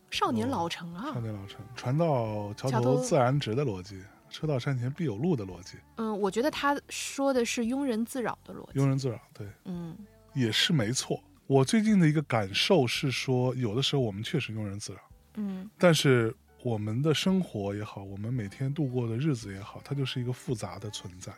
[0.09, 8.79] 少年哦老成啊，少年老成，船到桥头自然直的逻辑，车到山前必有路的逻辑，嗯，我觉得他说的是庸人自扰的逻辑。
[8.79, 9.93] 庸人自扰，对，嗯
[10.33, 11.21] 也是没错。
[11.47, 14.99] 我最近的一个感受是说，有的时候我们确实庸人自扰，
[15.33, 21.33] 嗯但是我们的生活也好，我们每天度过的日子也好，它就是一个复杂的存在，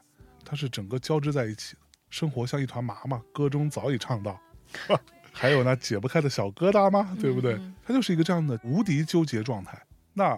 [0.45, 1.81] 它是整个交织在一起的。
[2.09, 4.39] 生活像一团麻嘛，歌中早已唱到。
[5.31, 7.15] 还有那解不开的小疙瘩吗？
[7.21, 7.75] 对不对嗯？
[7.85, 9.79] 它就是一个这样的无敌纠结状态。
[10.13, 10.37] 那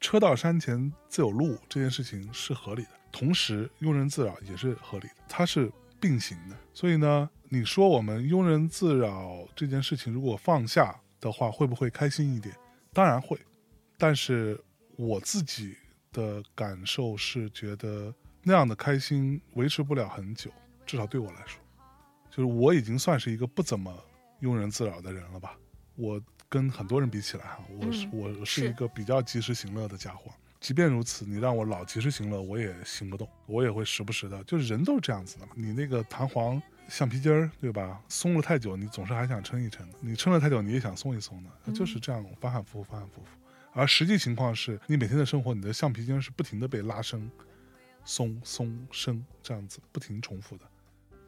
[0.00, 6.56] 车到山前自有路这件事情是合理的，同时庸人自扰也是合理的，它是并行的。
[6.72, 12.54] 所以呢，你说我们庸人自扰这件事情如果放下的话，会不会开心一点？
[12.94, 13.38] 当然会，
[13.98, 14.58] 但是
[14.96, 15.76] 我自己
[16.10, 20.50] 的感受是觉得那样的开心维持不了很久，
[20.88, 21.60] 至少对我来说，
[22.30, 23.94] 就是我已经算是一个不怎么
[24.40, 25.54] 庸人自扰的人了吧。
[25.96, 30.32] 我跟很多人比起来哈，我是、嗯我是是一个比较及时行乐的家伙。
[30.60, 35.52] 即便如此，你让我老及时行乐，我也行不动，我也会时不时的，就是人都是这样子的嘛。
[35.54, 38.02] 你那个弹簧橡皮筋儿，对吧？
[38.08, 43.28] 松了太久，你总是还想撑一撑的；你撑了太久，你也想松一松的，它就是这样反反复复，反反复复。
[43.72, 47.30] 而实际情况是你每天的生活，你的橡皮筋是不停的被拉伸、
[48.04, 50.64] 松、松、伸，这样子不停重复的。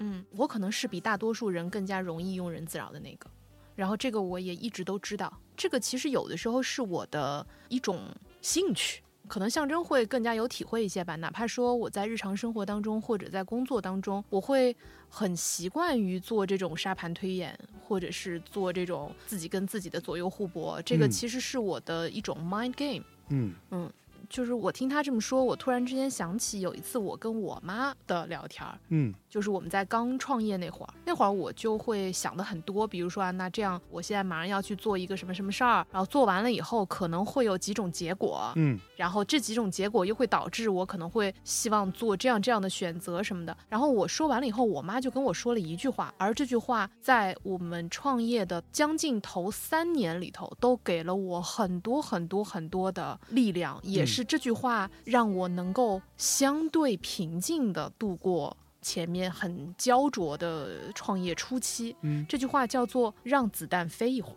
[0.00, 3.30] 嗯，我可能是比大多数人更加容易庸人自扰的那个，
[3.76, 8.00] 然后这个我也一直都知道，这个其实有的时候是我的一种
[8.42, 9.02] 兴趣。
[9.28, 14.76] 可能象征会更加有体会一些吧，哪怕说我在日常生活当中或者在工作当中，我会
[15.08, 21.10] 很习惯于做这种沙盘推演，或者是做这种自己跟自己的左右互搏，这个嗯。
[21.10, 23.04] 其实是我的一种 mind game。
[23.28, 23.54] 嗯。
[23.70, 23.92] 嗯
[24.30, 29.12] 就是我听他这么说，我突然之间想起有一次我跟我妈的聊天儿，嗯。
[29.28, 38.76] 就是我们在刚创业那会儿，那会儿我就会想的很多，比如说啊，那这样我现在马上要去做一个什么什么事儿，然后做完了以后可能会有几种结果，嗯。
[38.96, 43.56] 然后这几种结果又会导致我可能会希望做这样这样的选择什么的。
[43.68, 58.54] 然后我说完了以后，我妈就跟我说了一句话，而这句话在我们创业的将近头三年里头，都给了我很多很多很多的力量，也嗯是这句话让我能够相对平静的度过。
[58.82, 64.36] 前面很焦灼的创业初期，嗯，这句话叫做“让子弹飞一会儿”。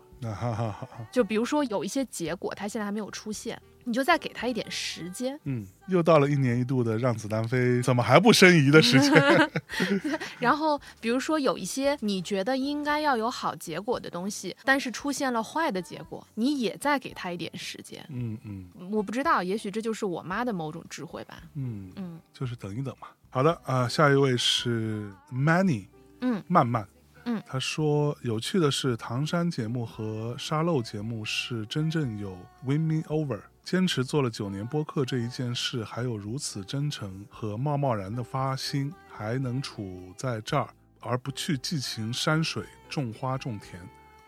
[1.10, 5.38] 就比如说有一些结果，它现在还没有出现，你就再给他一点时间。
[5.44, 9.50] 嗯，又到了一年一度的让子弹飞，怎么还不申遗的时间？
[10.40, 18.04] 然后，比如说有一些你觉得应该要有好结果的东西，但是出现了坏的结果，你也再给他一点时间。
[18.08, 21.42] 嗯嗯我不知道，也许这就是我妈的某种智慧吧。
[21.54, 23.08] 嗯，嗯就是等一等嘛。
[23.30, 25.86] 好的啊、下一位是 Manny，
[26.20, 26.86] 嗯慢慢，
[27.24, 33.40] 嗯他说有趣的是，唐山节目和沙漏节目是真正有 win me over。
[33.64, 40.68] 坚持做了九年播客这一件事，还有如此真诚和贸贸然的发心，还能处在这儿，
[41.00, 43.80] 而不去寄情山水、种花种田，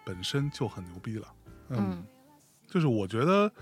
[0.06, 1.28] 本身就很牛逼了。
[1.68, 2.02] 嗯
[2.66, 3.52] 就是我觉得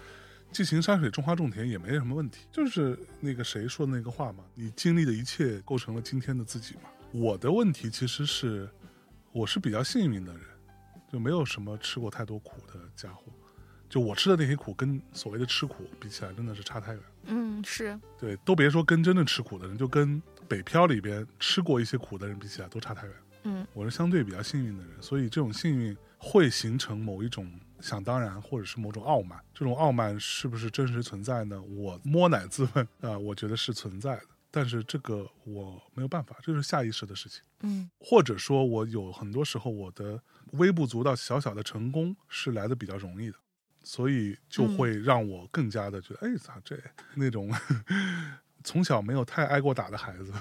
[0.53, 6.83] 寄情山水、种花种田也没什么问题，就是那个谁说的那个话嘛，你经历的一切构成了今天的自己嘛。
[7.13, 8.71] 我的问题其实是，
[9.33, 10.43] 我是比较幸运的人，
[11.13, 13.25] 就没有什么吃过太多苦的家伙。
[13.95, 17.03] 就我吃的那些苦，跟所谓的吃苦比起来，真的是差太远。
[17.27, 23.15] 嗯，是，对，都别说跟真正吃苦的人，就跟北漂里边吃过一些苦的人比起来，都差太远。
[23.45, 29.41] 嗯我是相对比较幸运的人，所以这种幸运会形成某一种想当然，或者是某种傲慢。
[29.55, 31.63] 这种傲慢是不是真实存在呢？
[31.63, 34.27] 我摸奶自问啊、我觉得是存在的。
[34.51, 40.21] 但是这个我没有办法，这是下意识的事情，嗯或者说，我有很多时候我的
[40.55, 43.37] 微不足道、小小的成功是来的比较容易的，
[43.85, 46.77] 所以就会让我更加的觉得，哎，咋这
[47.15, 47.53] 那种
[48.65, 50.33] 从小没有太挨过打的孩子，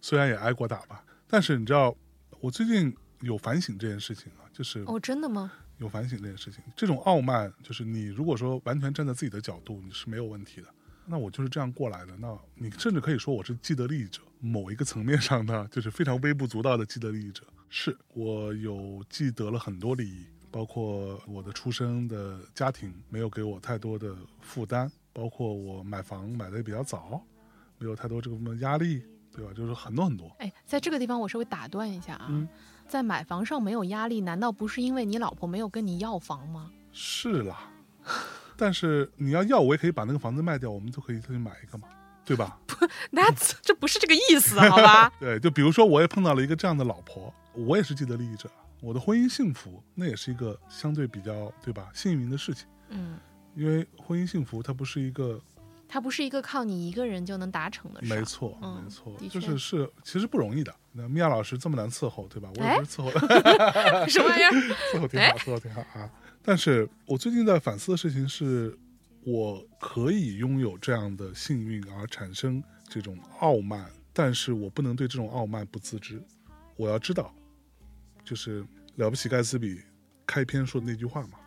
[0.00, 1.94] 虽然也挨过打吧，但是你知道，
[2.40, 5.52] 我最近有反省这件事情啊，就是哦，真的吗？
[5.78, 6.64] 有反省这件事情。
[6.74, 10.68] 这种傲慢，就是你如果说完全站在自己的角度，你是没有问题的。
[11.04, 12.16] 那我就是这样过来的。
[12.18, 17.42] 那你甚至可以说我是既得利益者，某一个层面上呢，就是非常微不足道的既得利益者。
[17.68, 20.24] 是我有既得了很多利益，
[20.56, 27.20] 包括我的出生的家庭没有给我太多的负担，包括我买房买的也比较早，
[27.76, 29.52] 没有太多这个什么压力，对吧？
[29.54, 30.34] 就是很多很多。
[30.38, 32.48] 哎，在这个地方我稍微打断一下啊，嗯
[32.88, 36.70] 在买房上没有压力，难道不是因为你老婆没有跟你要房吗？
[36.90, 37.70] 是啦，
[38.56, 41.86] 但是你要要，我也可以把那个房子卖掉，我们就可以再去买一个嘛，
[42.24, 42.58] 对吧？
[42.66, 45.12] 不，那这不是这个意思，好吧？
[45.20, 48.48] 对，就比如说我也碰到了一个这样的老婆，我也是既得利益者，
[48.86, 53.18] 我的婚姻幸福，那也是一个相对比较对吧幸运的事情，嗯，
[53.56, 55.42] 因为婚姻幸福它不是一个
[55.88, 58.06] 它不是一个靠你一个人就能达成的事。
[58.14, 60.72] 没错，嗯没错，就是是其实不容易的。
[60.92, 62.48] 那米娅老师这么难伺候，对吧？
[62.54, 64.52] 我也哎不是伺候的， 什么玩意儿？
[64.94, 66.08] 伺候挺好，伺候挺好啊。
[66.44, 68.78] 但是我最近在反思的事情是，
[69.24, 76.22] 我可以拥有这样的幸运而产生这种傲慢，但是我不能对这种傲慢不自知。
[76.76, 77.34] 我要知道，
[78.24, 78.64] 就是
[78.96, 79.80] 了不起盖茨比
[80.26, 81.38] 开篇说的那句话嘛。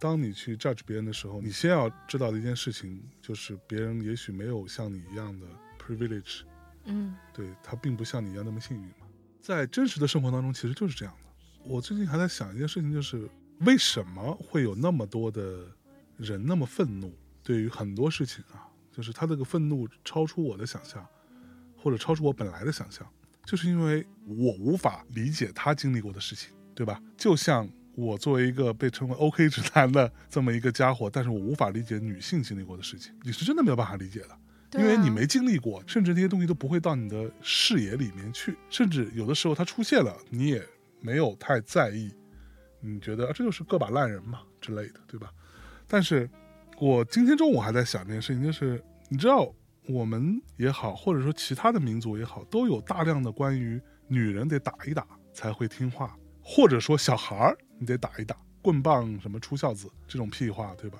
[0.00, 5.46] 当你去 judge 别人的时候，你先要知道的一件事情就是，别人也许没有像你一样的
[5.78, 6.40] privilege，
[6.86, 9.06] 嗯对他并不像你一样那么幸运嘛。
[9.40, 11.28] 在真实的生活当中，其实就是这样的。
[11.64, 13.28] 我最近还在想一件事情，就是
[13.60, 15.66] 为什么会有那么多的
[16.16, 17.12] 人那么愤怒？
[17.44, 21.06] 对于很多事情啊，就是他这个愤怒超出我的想象，
[21.76, 23.06] 或者超出我本来的想象，
[23.44, 27.00] 就是因为我无法理解他经历过的事情，对吧？
[27.16, 34.38] 就像我作为一个被称为 OK 直男的这么一个家伙，但是我无法理解女性经历过的事情，你是真的没有办法理解的。
[34.78, 40.66] 因为你没经历过，甚至那些东西都不会到你的视野里面去，甚至有的时候它出现了，你也
[41.02, 42.10] 没有太在意，
[42.80, 45.30] 你觉得啊这就是个把烂人嘛之类的，对吧？
[45.86, 46.26] 但是
[46.80, 49.54] 我今天中午还在想这件事情，就是你知道
[49.88, 60.98] 我们也好，或者说其他的民族也好，都有大量的关于女人得打一打才会听话，或者说小孩儿你得打一打，棍棒什么出孝子这种屁话，对吧？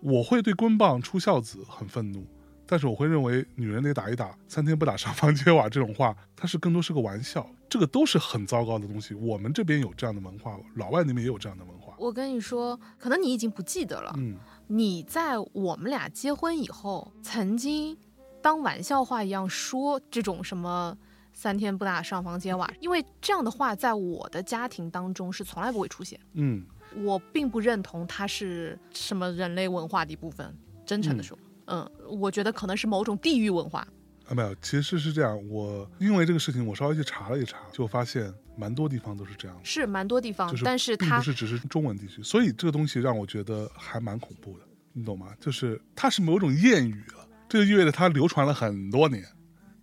[0.00, 2.24] 我会对棍棒出孝子很愤怒，
[2.66, 9.14] 但是我会认为女人得打一打，三天不打上房揭瓦这种话，它是更多是个玩笑，这个都是很糟糕的东西。
[9.14, 11.94] 我们这边有这样的文化，老外那边也有这样的文化。
[11.98, 14.14] 我跟你说，可能你已经不记得了。
[14.16, 14.36] 嗯，
[14.68, 17.98] 你在我们俩结婚以后，曾经
[18.40, 20.96] 当玩笑话一样说这种什么
[21.38, 26.18] 三天不打上房揭瓦，因为这样的话在我的家庭当中是从来不会出现。
[26.32, 30.52] 嗯，我并不认同它是什么人类文化的一部分。
[30.84, 33.86] 真诚的说，嗯我觉得可能是某种地域文化。
[34.26, 35.48] 啊，没有，其实是这样。
[35.48, 45.28] 我因为这个事情，我稍微去查了一查，就发现蛮多地方都是这样的，是蛮多地方，就是但是它并不是只是中文地区，所以这个东西让我觉得还蛮恐怖的，你懂吗？
[45.38, 49.24] 就是它是某种谚语了，这就意味着它流传了很多年，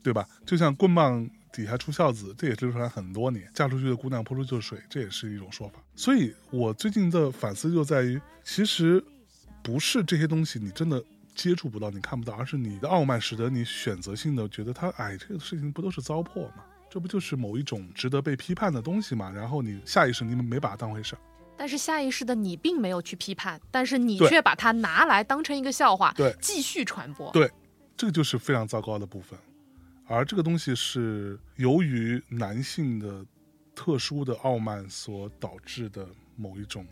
[0.04, 0.28] 对吧？
[0.46, 5.80] 就像棍棒底下出孝子，这也是流传很多年，嫁出去的姑娘泼出去的水，这也是一种说法。
[5.96, 9.04] 所以我最近的反思就在于，其实
[9.64, 11.02] 不是这些东西你真的
[11.34, 16.66] 接触不到，你看不到，而是你的傲慢使得你选择性的觉得它，哎，这个事情不都是糟粕吗？
[16.90, 19.30] 这不就是某一种值得被批判的东西吗？
[19.30, 21.20] 然后你下意识你们没把它当回事儿，
[21.58, 27.32] 但是下意识的你并没有去批判，但是你却把它拿来当成一个笑话，对继续传播。
[27.32, 27.50] 对，
[27.98, 29.38] 这个就是非常糟糕的部分。
[30.08, 33.26] 而这个东西是由于男性的
[33.74, 36.86] 特殊的傲慢所导致的某一种，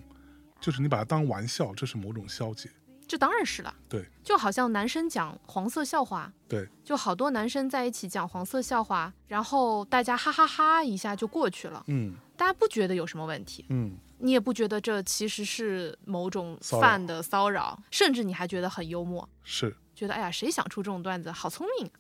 [0.60, 2.70] 就是你把它当玩笑，这是某种消解。
[3.06, 3.76] 这当然是了。
[3.88, 21.92] 对，就好像男生讲黄色笑话，对，就好多男生在一起讲黄色笑话，然后大家哈哈哈一下就过去了，嗯大家不觉得有什么问题，嗯，你也不觉得这其实是某种骚扰犯的骚扰，甚至你还觉得很幽默，是觉得哎呀，谁想出这种段子，好聪明。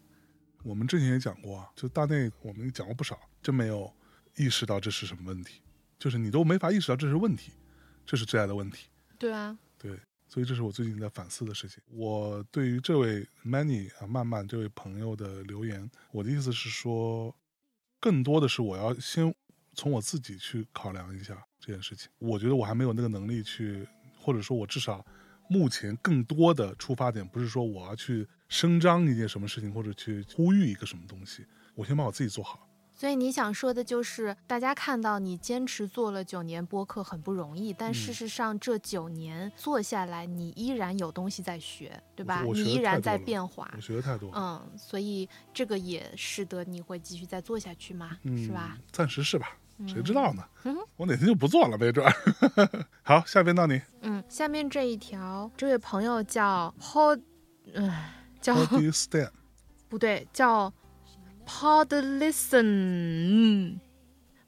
[0.63, 3.93] 我们之前也讲过啊，就大内我们讲过不少，真没有
[4.37, 5.61] 意识到这是什么问题，
[5.99, 7.51] 就是你都没法意识到这是问题，
[8.05, 8.87] 这是最爱的问题。
[9.19, 11.81] 对啊，对，所以这是我最近在反思的事情。
[11.89, 17.35] 我对于这位 Many 啊曼曼这位朋友的留言，我的意思是说，
[17.99, 19.33] 更多的是我要先
[19.73, 22.09] 从我自己去考量一下这件事情。
[22.19, 23.87] 我觉得我还没有那个能力去，
[24.17, 25.05] 或者说我至少
[25.49, 31.43] 目前更多的出发点不是说我要去声张一件什么事情，或者去呼吁一个什么东西，
[31.73, 32.69] 我先把我自己做好。
[32.95, 42.43] 所以你想说的就是，大家看到你坚持做了九年播客很不容易，但嗯事实上这九年做下来，你依然有东西在学，对吧？
[42.43, 43.81] 你依然在变化我。
[43.81, 44.35] 学的太多了，
[44.71, 48.77] 嗯，所以这个也使得你会继续再做下去嘛，嗯，是吧？？
[48.91, 49.57] 暂时是吧？
[49.87, 50.43] 谁知道呢？
[50.65, 52.13] 嗯我哪天就不做了，没准儿。
[53.01, 57.19] 好，下边到你嗯，下面这一条，这位朋友叫 Pod，
[57.73, 57.91] 嗯、
[58.43, 59.29] 叫 How do you stand？
[59.89, 60.71] 不对，叫
[61.47, 63.79] Pod Listen，嗯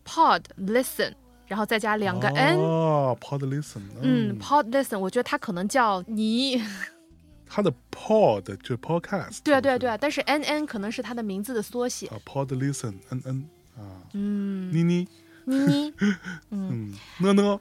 [0.06, 1.14] ，Pod Listen，
[1.48, 6.62] 然后再加两个 N，、哦，Pod Listen，嗯，Pod Listen，我觉得它可能叫你，
[7.48, 15.08] 它的 Pod 就是 Podcast，对啊，对啊，对啊，但是 N N 可能是它的名字的缩写，啊，Pod Listen，N N 啊，嗯，妮妮，
[15.46, 15.93] 妮妮，
[16.50, 17.60] 嗯，呢呢，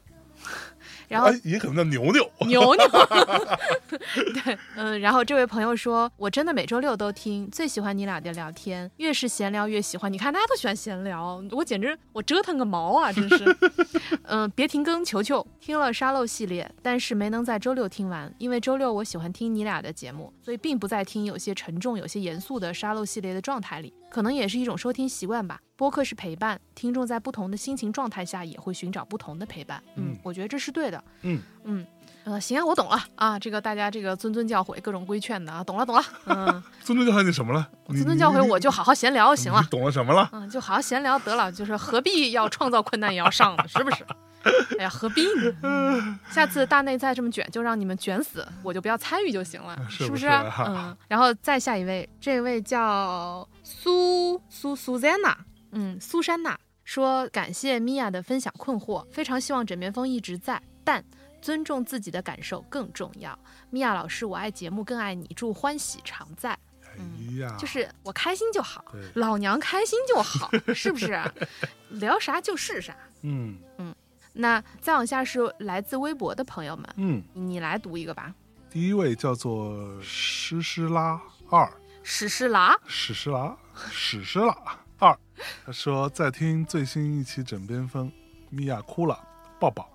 [1.08, 2.84] 然后哎，也可能叫牛牛， 牛牛，
[4.44, 10.12] 对，嗯，然后这位朋友说，我真的每周六都听，最喜欢你俩的聊天，越是闲聊越喜欢。
[10.12, 13.56] 你看大家都喜欢闲聊，我简直我折腾个毛啊，真是。
[14.24, 15.46] 嗯，别停更，求求！
[15.60, 25.58] 听了沙漏系列，但是没能在周六听完，因为周六我喜欢听你俩的节目，所以并不在听有些沉重、有些严肃的沙漏系列的状态里，可能也是一种收听习惯吧。
[25.74, 29.82] 播客是陪伴，听众在不同的心情状态下也会寻找不同的陪伴。
[29.96, 31.02] 嗯嗯，我觉得这是对的。
[31.22, 31.84] 嗯嗯，
[32.22, 36.46] 呃，行啊，我懂了啊，这个大家这个谆谆教诲，各种规劝的啊，懂了懂了，嗯，
[36.86, 37.68] 谆谆教诲你什么了？
[37.88, 40.30] 你谆谆教诲我就好好闲聊就行了，懂了什么了？
[40.32, 44.06] 嗯，就好好闲聊得了，就是何必要创造困难也要上呢，是不是？
[44.78, 45.54] 哎呀，何必呢？
[45.62, 55.36] 嗯下次大内再这么卷，就让你们卷死，我就不要参与就行了，是不不是嗯，然后再下一位，这位叫苏苏苏珊娜，
[55.72, 61.04] 嗯，苏珊娜说感谢米娅的分享困惑，非常希望枕边风一直在，但。
[61.44, 63.38] 尊重自己的感受更重要。
[63.68, 66.58] 米娅老师，我爱节目，更爱你，祝欢喜常在。
[66.96, 68.82] 哎呀，就是我开心就好，
[69.12, 71.20] 老娘开心就好，是不是？
[72.00, 72.96] 聊啥就是啥。
[73.20, 73.94] 嗯嗯
[74.34, 78.34] 那再往下是来自微博的朋友们，嗯，你来读一个吧。
[78.68, 81.72] 第一位叫做诗诗拉二，
[82.02, 83.56] 史诗拉，史诗拉，
[83.90, 84.56] 史诗拉
[84.98, 85.16] 二，
[85.64, 88.08] 他说在听最新一期《枕边风》，
[88.50, 89.16] 米娅哭了，
[89.60, 89.88] 抱抱。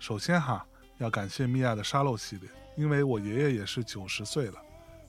[0.00, 0.66] 首先哈，
[0.98, 4.58] 要感谢米娅的沙漏系列，因为我爷爷也是九十岁了，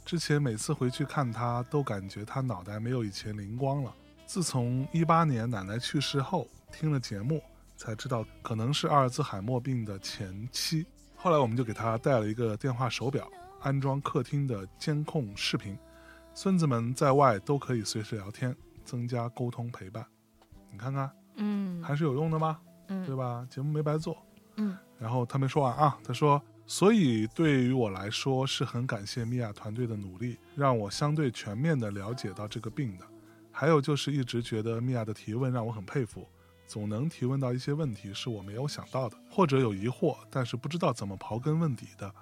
[0.06, 3.92] 之前每次回去看他，都感觉他脑袋没有以前灵光了。
[4.28, 7.42] 自从一八年奶奶去世后，听了节目
[7.78, 10.86] 才知道可能是阿尔兹海默病的前期。
[11.16, 13.30] 后来我们就给他带了一个电话手表，
[13.62, 15.78] 安装客厅的监控视频，
[16.34, 20.06] 孙子们在外都可以随时聊天，增加沟通陪伴。
[20.72, 22.60] 你看看嗯还是有用的吗？
[22.88, 23.48] 对嗯吧？
[23.50, 24.18] 节目没白做。
[24.58, 33.06] 嗯然后他没说完啊，他说，所以对于我来说是很感谢米娅团队的努力，让我相对全面的了解到这个病的。
[33.52, 36.28] 还有就是一直觉得米娅的提问让我很佩服，
[36.68, 42.14] 总能提问到一些问题是我没有想到的，或者有疑惑但是不知道怎么刨根问底的。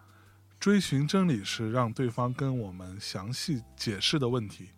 [0.59, 4.69] 追寻真理是让对方跟我们详细解释的问题。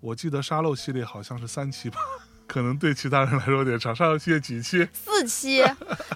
[0.00, 1.98] 我记得沙漏系列好像是三期吧，
[2.46, 3.94] 可能对其他人来说有点长。
[3.94, 4.86] 沙漏系列几期？
[4.92, 5.62] 四期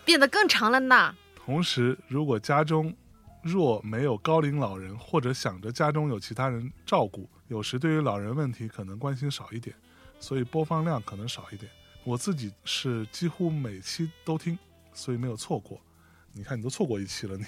[0.05, 1.15] 变得更长了呢。
[1.37, 2.95] 同时，如果家中
[3.43, 9.75] 若没有高龄老人，或者想着家中有其他人照顾，有时对于老人问题可能关心少一点，
[10.19, 11.71] 所以播放量可能少一点。
[12.05, 14.59] 我自己是几乎每期都听，
[14.93, 15.81] 所以没有错过。
[16.37, 17.45] 你看，你都错过一期了，你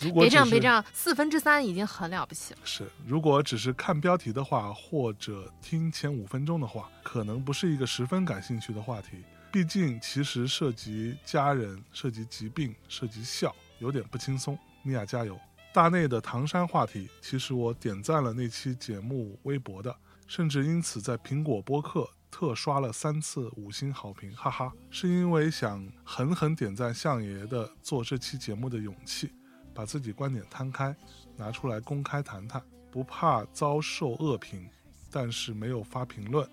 [0.00, 2.60] 如果别这样，别这样，四分之三已经很了不起了。
[2.64, 9.18] 是，如果只是看标题的话，或者听前五分钟的话，可能不是一个十分感兴趣的话题。
[9.52, 14.58] 毕竟，其实涉及家人、涉及疾病、涉及笑，有点不轻松。
[14.82, 15.38] 米娅加油！
[15.74, 19.94] 大内的唐山话题，其实我点赞了那期节目微博的，
[20.26, 24.72] 甚至因此在苹果播客特刷了三次五星好评，哈哈！
[24.90, 29.30] 是因为想狠狠点赞相爷的做这期节目的勇气，
[29.74, 30.96] 把自己观点摊开，
[31.36, 32.60] 拿出来公开谈谈，
[32.90, 34.66] 不怕遭受恶评，
[35.10, 36.48] 但是没有发评论。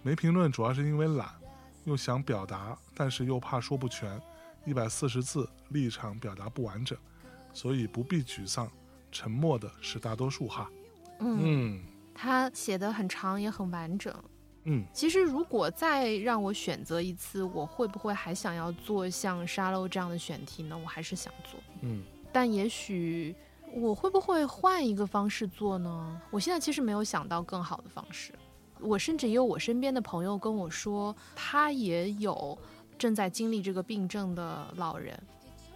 [0.00, 1.28] 没评论主要是因为懒，
[1.84, 4.22] 又想表达，但是又怕说不全，
[4.64, 6.96] 一百四十字立场表达不完整，
[7.52, 8.70] 所以不必沮丧，
[9.10, 10.70] 沉默的是大多数哈。
[11.18, 11.82] 嗯，嗯
[12.14, 14.14] 他写的很长也很完整。
[14.66, 20.76] 嗯其实如果再让我选择一次，我会不会还想要做像沙漏这样的选题呢？
[20.76, 22.02] 我还是想做，嗯
[22.32, 23.34] 但也许
[23.72, 26.20] 我会不会换一个方式做呢？
[26.30, 28.32] 我现在其实没有想到更好的方式。
[28.78, 32.58] 我甚至也有我身边的朋友跟我说，他也有
[32.98, 35.18] 正在经历这个病症的老人，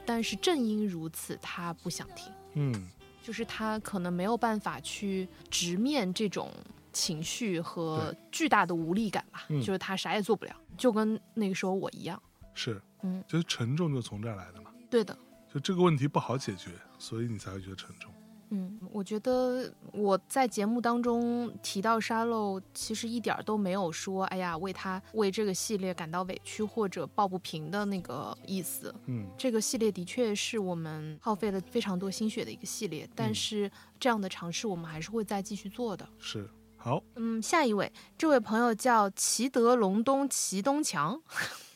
[0.04, 2.30] 但是正因如此，他不想听。
[2.54, 2.90] 嗯
[3.22, 6.50] 就是他可能没有办法去直面这种
[6.92, 12.20] 情绪和巨大的无力感吧，嗯就是他啥也做不了，就跟那个时候我一样。
[12.54, 14.70] 是，嗯，就是沉重就从这儿来的嘛。
[14.90, 15.16] 对的，
[15.52, 18.12] 就这个问题不好解决，所以你才会觉得沉重。
[18.52, 28.92] 嗯，我觉得我在节目当中提到沙漏，其实一点儿都没有说，哎呀，为他为这个系列感到委屈或者抱不平的那个意思。
[29.06, 33.70] 嗯这个系列的确是我们耗费了非常多心血的一个系列，但是
[34.00, 36.08] 这样的尝试我们还是会再继续做的。
[36.18, 36.50] 是
[36.82, 41.20] 好，嗯，下一位，这位朋友叫齐德隆东齐东强，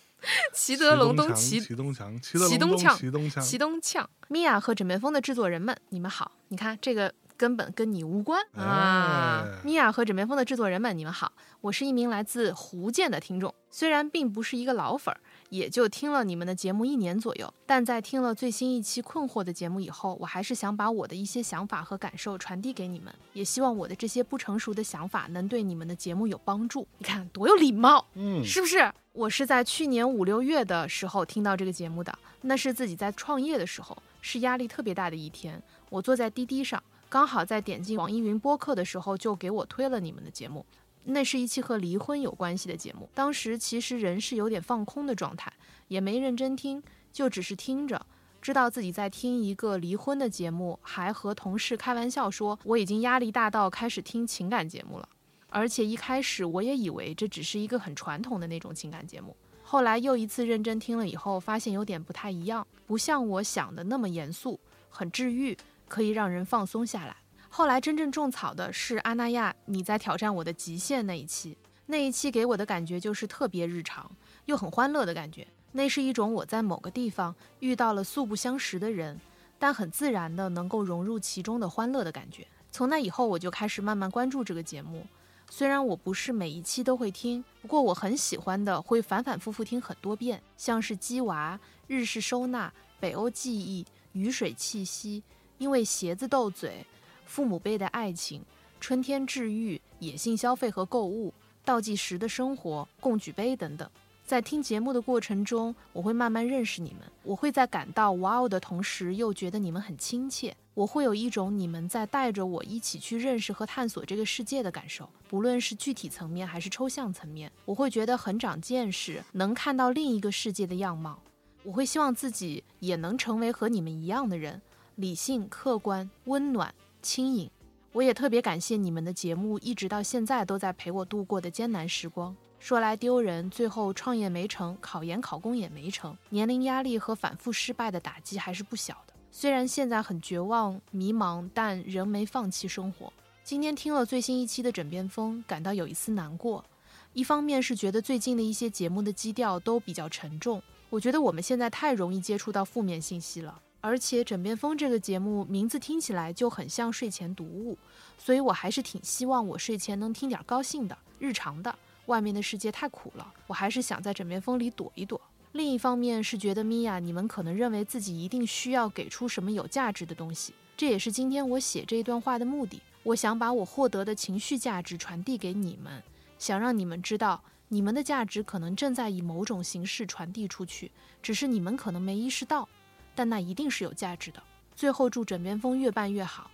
[0.54, 6.32] 齐德隆东齐齐东强，齐德隆东齐东强齐东强，齐东呛，米娅和枕边风的制作人们，你们好！
[6.48, 9.60] 你看这个根本跟你无关啊哎！
[9.62, 11.30] 米娅和枕边风的制作人们，你们好！
[11.60, 15.20] 我是一名来自福建的听众，虽然并不是一个老粉儿，
[15.54, 26.84] 也就听了你们的节目一年左右，但在听了最新一期困惑的节目以后，我还是想把我的一些想法和感受传递给你们，也希望我的这些不成熟的想法能对你们的节目有帮助。
[26.98, 28.04] 你看多有礼貌！
[28.14, 28.92] 嗯，是不是？
[29.12, 35.62] 我是在去年五六月的时候听到这个节目的，那是自己在创业的时候，是压力特别大的一天。
[35.88, 40.66] 我坐在滴滴上，刚好在点进网易云播客的时候，就给我推了你们的节目。
[41.04, 45.52] 那是一期和离婚有关系的节目，当时其实人是有点放空的状态，
[45.88, 46.82] 也没认真听，
[47.12, 48.06] 就只是听着，
[48.40, 55.08] 知道自己在听一个离婚的节目，还和同事开玩笑说我已经压力大到开始听情感节目了。
[55.50, 67.16] 而且一开始我也以为这只是一个很传统的那种情感节目，后来又一次认真听了以后，发现有点不太一样，不像我想的那么严肃，很治愈，可以让人放松下来。
[67.56, 74.10] 后来真正种草的是阿那亚，你在挑战我的极限那一期，那一期给我的感觉就是特别日常，
[74.46, 75.46] 又很欢乐的感觉。
[75.70, 79.20] 那是一种我在某个地方遇到了素不相识的人，
[79.56, 82.44] 但很自然的能够融入其中的欢乐的感觉。
[82.72, 85.06] 从那以后，我就开始慢慢关注这个节目。
[85.48, 95.22] 虽然我不是每一期都会听，不过我很喜欢的，会反反复复听很多遍，像是鸡娃、日式收纳、北欧记忆、雨水气息、
[95.58, 96.84] 因为鞋子斗嘴、
[97.24, 98.42] 父母辈的爱情、
[98.80, 101.32] 春天治愈、野性消费和购物、
[101.64, 103.88] 倒计时的生活、共举杯等等。
[104.26, 110.56] 在听节目的过程中，我会慢慢认识你们，我会在感到哇哦的同时，又觉得你们很亲切。
[110.72, 121.20] 我会有一种你们在带着我一起去认识和探索这个世界的感受，不论是具体层面还是抽象层面，我会觉得很长见识，能看到另一个世界的样貌。
[121.62, 124.60] 我会希望自己也能成为和你们一样的人，
[124.96, 126.74] 理性、客观、温暖、
[127.04, 127.48] 轻盈。
[127.92, 132.34] 我也特别感谢你们的节目，一直到现在都在陪我度过的艰难时光。
[132.58, 139.12] 说来丢人，最后创业没成，考研考公也没成，年龄压力和反复失败的打击还是不小的。
[139.30, 143.12] 虽然现在很绝望、迷茫，但仍没放弃生活。
[143.44, 146.64] 今天听了最新一期的枕边风，感到有一丝难过。
[147.12, 153.60] 一方面是觉得最近的一些节目的基调都比较沉重，我觉得我们现在太容易接触到负面信息了。
[153.84, 157.76] 而且《枕边风》这个节目名字听起来就很像睡前读物，
[158.16, 161.78] 所以我还是挺希望我睡前能听点高兴的、日常的。
[162.06, 165.20] 外面的世界太苦了，我还是想在枕边风里躲一躲。
[165.52, 172.80] 另一方面是觉得米娅，你们可能认为自己一定需要给出什么有价值的东西，这也是今天我写这一段话的目的。
[173.02, 176.02] 我想把我获得的情绪价值传递给你们，
[176.38, 180.90] 想让你们知道，你们的价值可能正在以某种形式传递出去，
[181.22, 182.66] 只是你们可能没意识到，
[183.14, 184.42] 但那一定是有价值的。
[184.74, 186.50] 最后祝枕边风越办越好，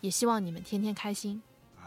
[0.00, 1.40] 也希望你们天天开心
[1.80, 1.84] 哎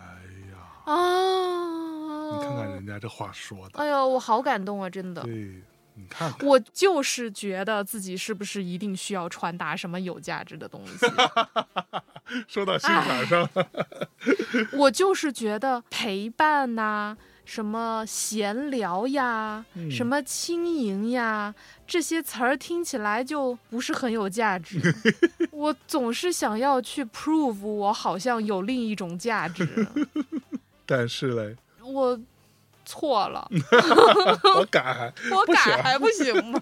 [0.52, 2.38] 呀，啊！
[2.38, 4.90] 你看看人家这话说的，哎呦，我好感动啊！
[4.90, 5.62] 真的，对，
[5.96, 11.06] 你看看，我就是觉得自己是不是一定需要传达什么有价值的东西？
[12.48, 13.68] 说到心坎上了，
[14.74, 19.90] 我就是觉得陪伴呐、什么闲聊呀、嗯。
[19.92, 21.54] 什么轻盈呀，
[21.86, 24.82] 这些词儿听起来就不是很有价值。
[25.52, 29.88] 我总是想要去 prove 我好像有另一种价值，
[30.86, 32.20] 但是嘞，我
[32.86, 33.50] 错了，
[34.58, 36.62] 我改，我改还不行吗？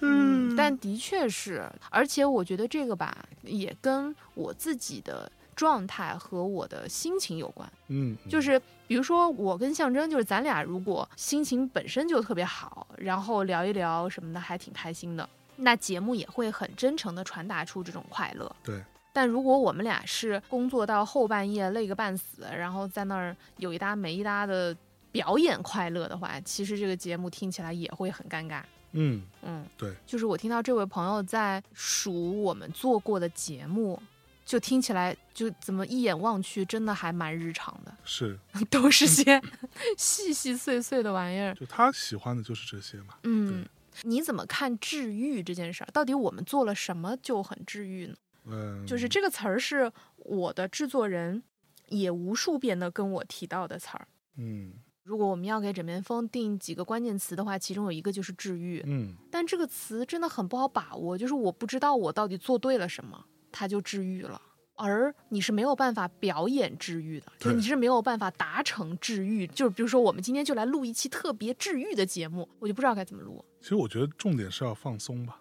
[0.00, 7.70] 嗯，但的确是，而且我觉得这个吧，也跟我自己的状态和我的心情有关。
[7.88, 18.54] 嗯，就是比如说我跟象征，就是咱俩如果心情本身就特别好，然后聊一聊什么的，还挺开心的，那节目也会很真诚的传达出这种快乐。
[18.62, 18.82] 对。
[19.14, 24.74] 但如果我们俩是工作到后半夜累个半死，然后在那儿有一搭没一搭的
[25.10, 28.62] 表演快乐的话，其实这个节目听起来也会很尴尬。
[28.92, 34.02] 嗯，嗯，对，就是我听到这位朋友在数我们做过的节目，
[34.44, 38.38] 就听起来就怎么一眼望去，真的还蛮日常的，是，
[38.70, 39.40] 都是些
[39.96, 41.54] 细细碎碎的玩意儿。
[41.54, 43.66] 就他喜欢的就是这些嘛，嗯，
[44.02, 45.88] 你怎么看治愈这件事儿？
[45.92, 48.14] 到底我们做了什么就很治愈呢？
[48.46, 51.42] 嗯，就是这个词儿是我的制作人
[51.88, 54.08] 也无数遍的跟我提到的词儿。
[54.36, 54.72] 嗯
[55.04, 58.80] 如果我们要给枕边风定几个关键词的话，其中有一个就是治愈。
[58.86, 64.40] 嗯但这个词真的很不好把握，就是我不知道我到底做对了什么，它就治愈了。
[64.74, 69.46] 而你是没有办法表演治愈的，就是你是没有办法达成治愈。
[69.48, 73.44] 就是比如说，我们今天就来录一期特别治愈的节目，我就不知道该怎么录。
[73.60, 75.38] 其实我觉得重点是要放松吧，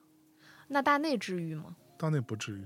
[0.67, 1.75] 那大内治愈吗？
[1.97, 2.65] 大内不至于，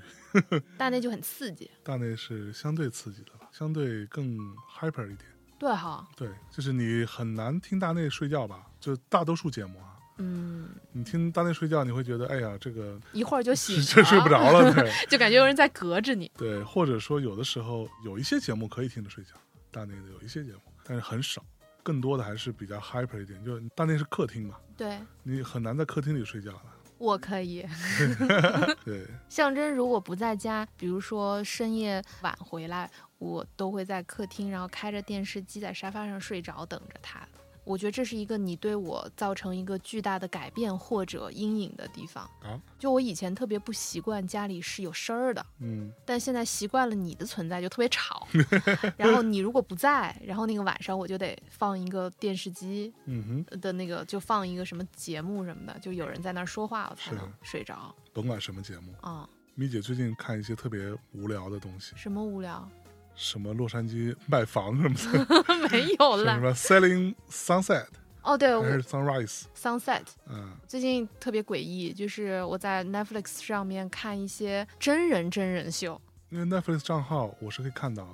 [0.77, 4.37] 大内就很刺激，大内是相对刺激的吧，相对更
[4.67, 5.29] hyper 一点。
[5.57, 16.31] 对哈，对，就是你很难听大内睡觉吧，就大多数节目啊，嗯，你听大内睡觉，你会觉得哎呀，这个一会儿就醒是了，这睡不着了，对 就感觉有人在隔着你。
[16.37, 19.31] 对，或者说有的时候有一些节目可以听着睡觉，
[19.71, 21.43] 大内的有一些节目，但是很少，
[21.83, 26.61] 更多的还是比较 hyper 一点，就大内是客厅嘛，对你很难在客厅里睡觉的。
[26.97, 27.65] 我可以。
[28.85, 37.27] 对，象征如果不在家，比如说深夜晚回来，我都会在客厅，然后开着电视机在沙发上睡着，等着他。
[37.65, 42.23] 我觉得这是一个你对我造成一个巨大的改变或者阴影的地方。
[42.41, 48.27] 啊，就我以前特别不习惯家里是有声儿的，嗯但现在习惯了你的存在，就特别吵。
[48.95, 57.93] 然后你如果不在，然后那个晚上我就得放一个电视机嗯哼，的那个，就放一个什么节目什么的，就有人在那儿说话，我才能睡着。
[58.13, 62.69] 甭管什么节目，啊、咪姐最近看一些特别无聊的东西，什么无聊？
[63.15, 66.33] 什么洛杉矶卖房什么的， 没有了。
[66.33, 67.87] 什么 Selling Sunset
[68.21, 70.03] 哦，对，我还是 Sunrise，Sunset。
[70.27, 70.51] 嗯。
[70.67, 78.07] 最近特别诡异，就是我在 Netflix 上面看一些真人真人秀，因为 Netflix 账号我是可以看到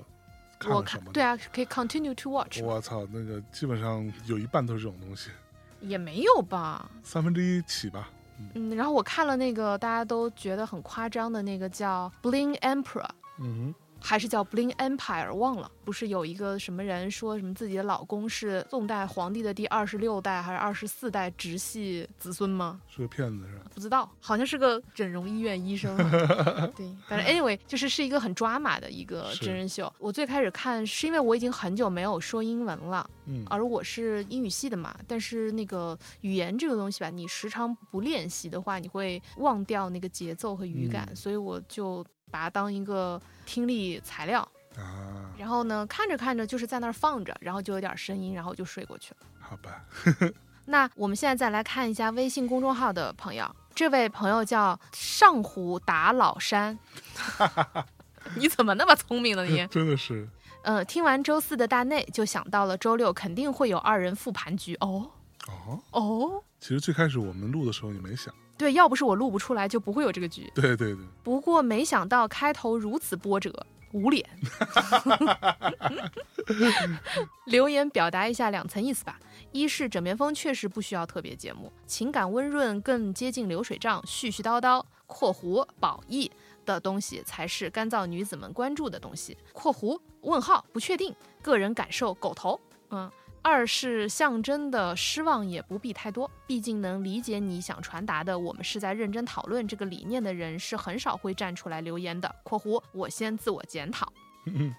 [0.59, 0.81] 看我。
[0.81, 5.29] 看对啊，可以 continue to watch，我操，那个基本上有一半都是这种东西，
[5.79, 6.91] 也没有吧。
[7.03, 8.09] 三分之一起吧。
[8.55, 13.07] 嗯，然后我看了那个大家都觉得很夸张的那个叫 Bling Emperor，
[13.39, 15.71] 嗯还是叫 Bling Empire，忘了。
[15.83, 22.79] 不是有一个什么人说什么自己的老公是宋代皇帝的第二十六代还是二十四代直系子孙吗？
[22.87, 23.65] 是个骗子是吧？
[23.73, 26.67] 不知道，好像是个整容医院医生啊。
[26.77, 29.91] 对，反正 anyway 就是是一个很抓马的一个真人秀。
[29.99, 34.95] 我最开始看是因为我已经很久没有说英文了，嗯而我是英语系的嘛。
[35.07, 44.41] 但是那个语言这个东西吧，你时常不练习的话，你会忘掉那个节奏和语感，嗯所以我就把它当一个听力材料。
[44.77, 49.17] 啊，然后呢，看着看着就是在那儿放着，然后就有点声音，然后就睡过去了。
[49.39, 49.83] 好吧，
[50.65, 56.79] 那我们现在再来看一下微信公众号的朋友，这位朋友叫上湖打老山。
[58.37, 59.65] 你怎么那么聪明呢你？
[59.67, 60.27] 真的是
[60.63, 65.09] 呃，听完周四的大内，就想到了周六肯定会有二人复盘局哦
[65.47, 65.81] 哦。
[65.91, 66.43] 哦。
[66.59, 70.51] 其实最开始我们录的时候也没想，对，要不是我录不出来，就不会有这个局。
[70.53, 74.27] 对对对，不过没想到开头如此波折，捂脸。
[77.45, 79.19] 留言表达一下两层意思吧：
[79.51, 86.31] 一是枕边风确实不需要特别节目，情感温润更接近流水账，絮絮叨叨（括弧褒义）
[86.65, 92.59] 的东西才是干燥女子们关注的东西（括弧问号不确定，个人感受狗头）。
[92.91, 93.09] 嗯。
[93.43, 102.33] 二是象征的失望也不必太多，毕竟能理解你想传达的，我们是在认真讨论这个理念的人是很少会站出来留言的。
[102.43, 104.13] （括弧我先自我检讨）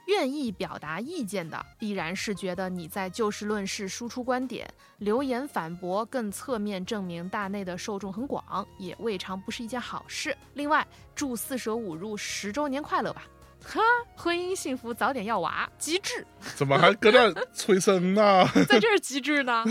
[0.06, 10.36] 愿意表达意见的，必然是觉得你在就事论事输出观点，留言反驳更侧面证明大内的受众很广，也未尝不是一件好事。
[10.54, 10.86] 另外，
[11.16, 13.24] 祝四舍五入十周年快乐吧！
[13.64, 13.80] 哈，
[14.16, 18.44] 婚姻幸福，早点要娃，机智， 怎么还搁这儿催生呢？
[18.68, 19.64] 在这儿机智呢，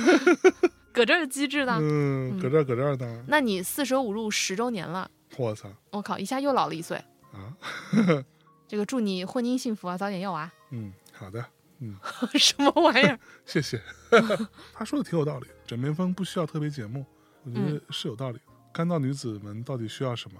[0.91, 1.77] 搁这儿机智呢。
[1.79, 3.23] 嗯，搁这儿搁这儿呢。
[3.27, 6.97] 那你四舍五入十周年了，我操我靠，一下又老了一岁。
[7.31, 7.55] 啊！
[8.67, 11.45] 这个祝你婚姻幸福啊，早点要娃，嗯，好的，
[11.79, 11.95] 嗯
[12.35, 13.17] 什么玩意儿？
[13.45, 13.81] 谢谢。
[14.73, 17.05] 他说的挺有道理，枕边风不需要特别节目，
[17.45, 18.43] 我觉嗯得是有道理的。
[18.73, 20.39] 干燥女子们到底需要什么？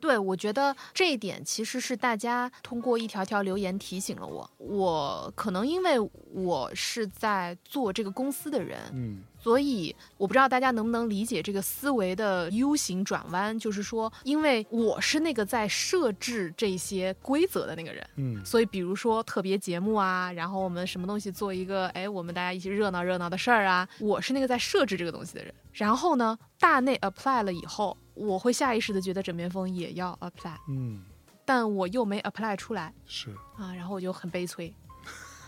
[0.00, 4.48] 对，我觉得这一点其实是大家通过一条条留言提醒了我。
[4.58, 5.98] 我可能因为
[6.32, 18.04] 我是在做这个公司的人，嗯所以我不知道大家能不能理解这个思维的 U 型转弯，就是说，因为我是那个在设置这些规则的那个人。
[18.16, 25.54] 嗯所以，比如说特别节目啊，然后我们什么东西做一个，哎，我们大家一起热闹热闹的事儿啊，我是那个在设置这个东西的人。
[25.72, 31.02] 然后呢，大内 apply 了以后，我会下意识的觉得枕边风也要 apply，嗯，
[31.44, 34.74] 但我又没 apply 出来是啊，然后我就很悲催。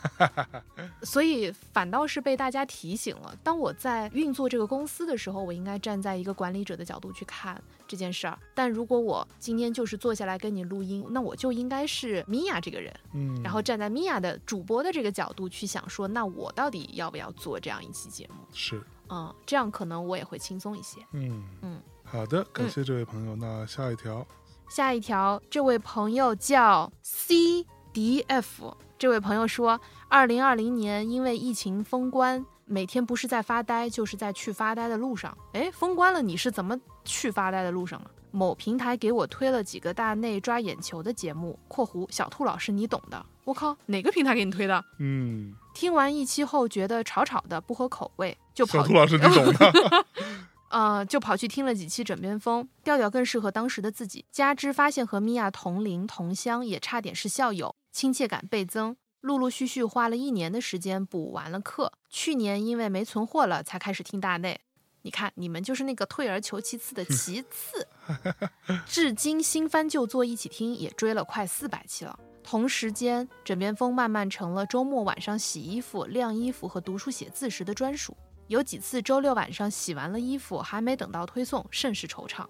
[1.02, 3.36] 所以反倒是被大家提醒了。
[3.44, 8.38] 当我在运作这个公司的时候，我应该站在一个管理者的角度去看这件事儿。
[8.54, 18.42] 但如果我今天就是坐下来跟你录音，那我就应该是米娅这个人，嗯，然后站在米娅的主播的这个角度去想说，那我到底要不要做这样一期节目？
[18.54, 21.06] 是，嗯，这样可能我也会轻松一些。
[21.12, 21.78] 嗯嗯，
[22.10, 23.36] 好的，感谢这位朋友。
[23.36, 24.26] 那下一条，
[24.68, 35.36] 下一条，这位朋友叫 CDF，这位朋友说，二零二零年因为疫情封关，每天不是在发呆，就是在去发呆的路上。
[35.52, 38.10] 哎，封关了，你是怎么去发呆的路上了？
[38.32, 43.24] 某平台给我推了几个大内抓眼球的节目（括弧小兔老师你懂的）。
[43.44, 44.84] 我靠，哪个平台给你推的？
[44.98, 49.72] 嗯，听完一期后觉得吵吵的，不合口味，就跑小兔老师，你懂的。
[50.70, 54.24] 呃，就跑去听了几期《枕边风》，调调更适合当时的自己。
[54.30, 58.96] 加之发现和米娅同龄同乡，也差点是校友，亲切感倍增。
[59.20, 61.92] 陆陆续续花了一年的时间补完了课。
[62.08, 64.60] 去年因为没存货了，才开始听大内。
[65.02, 67.88] 你看，你们就是那个退而求其次的其次。
[68.86, 72.18] 至今新番旧作一起听，也追了快四百期了。
[72.42, 78.16] 同时间，枕边风慢慢成了周末晚上洗衣服、晾衣服和读书写字时的专属。
[78.50, 82.44] 有几次周六晚上洗完了衣服，还没等到推送，甚是惆怅。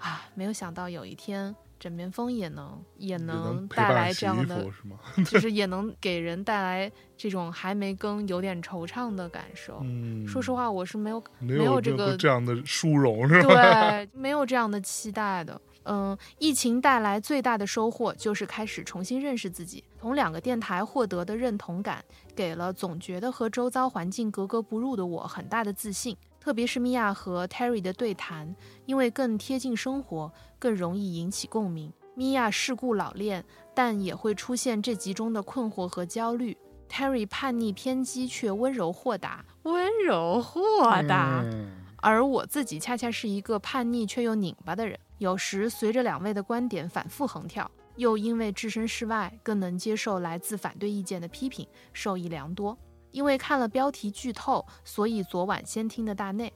[0.00, 4.66] 啊，没有想到有一天枕边风也能也也能带来这样的？
[5.24, 9.78] 就是也能给人带来这种还没更有点惆怅的感受。
[9.84, 13.90] 嗯，说实话，我是没有没没有这这个这样的殊荣，是吧？
[13.92, 15.60] 对， 没有这样的期待的。
[15.84, 22.04] 嗯，疫情带来最大的收获就是开始重新认识自己，从两个电台获得的认同感，
[22.34, 26.16] 给了总觉得和周遭环境格格不入的我很大的自信。
[26.40, 28.54] 特别是米娅和 Terry 的对谈，
[28.84, 31.92] 因为更贴近生活，更容易引起共鸣。
[32.14, 36.56] 米娅世故老练，但也会出现这集中的困惑和焦虑。
[36.88, 40.60] Terry 叛逆偏激却温柔豁达，温柔豁
[41.08, 41.42] 达。
[41.44, 52.76] 嗯而我自己恰恰是一个叛逆却又拧巴的人，有时随着两位的观点反复横跳，又因为置身事外，更能接受来自反对意见的批评，受益良多。
[53.10, 56.52] 因为看了标题剧透，所以昨晚先听的大内。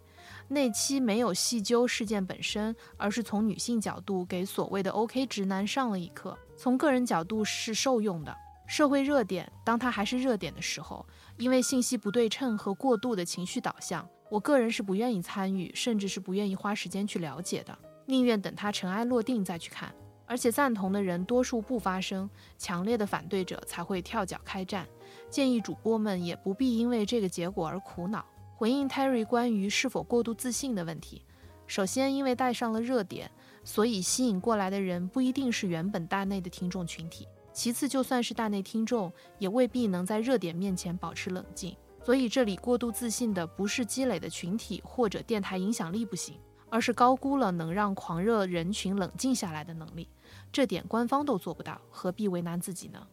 [0.48, 6.36] 那期没有细究事件本身，而是从女性角度给所谓的 OK 直男上了一课。
[6.54, 8.36] 从个人角度是受用的。
[8.66, 11.06] 社会热点，当它还是热点的时候，
[11.38, 17.78] 因为信息不对称和过度的情绪导向，我个人是不愿意参与，甚至是不愿意花时间去了解的，
[18.08, 19.94] 宁愿等它尘埃落定再去看。
[20.24, 24.86] 而且赞同的人多数不发声，强烈的反对者才会跳脚开战。
[25.30, 28.24] 建议主播们也不必因为这个结果而苦恼。
[28.54, 31.22] 回应 Terry 关于是否过度自信的问题，
[31.66, 33.30] 首先因为带上了热点，
[33.62, 37.28] 所以吸引过来的人不一定是原本大内的听众群体。
[37.52, 41.76] 其次，就算是大内听众，也未必能在热点面前保持冷静。
[42.04, 46.38] 所以这里过度自信的不是积累的群体或者电台影响力不行，
[46.70, 50.08] 而是高估了能让狂热人群冷静下来的能力。
[50.52, 53.06] 这点官方都做不到，何必为难自己呢？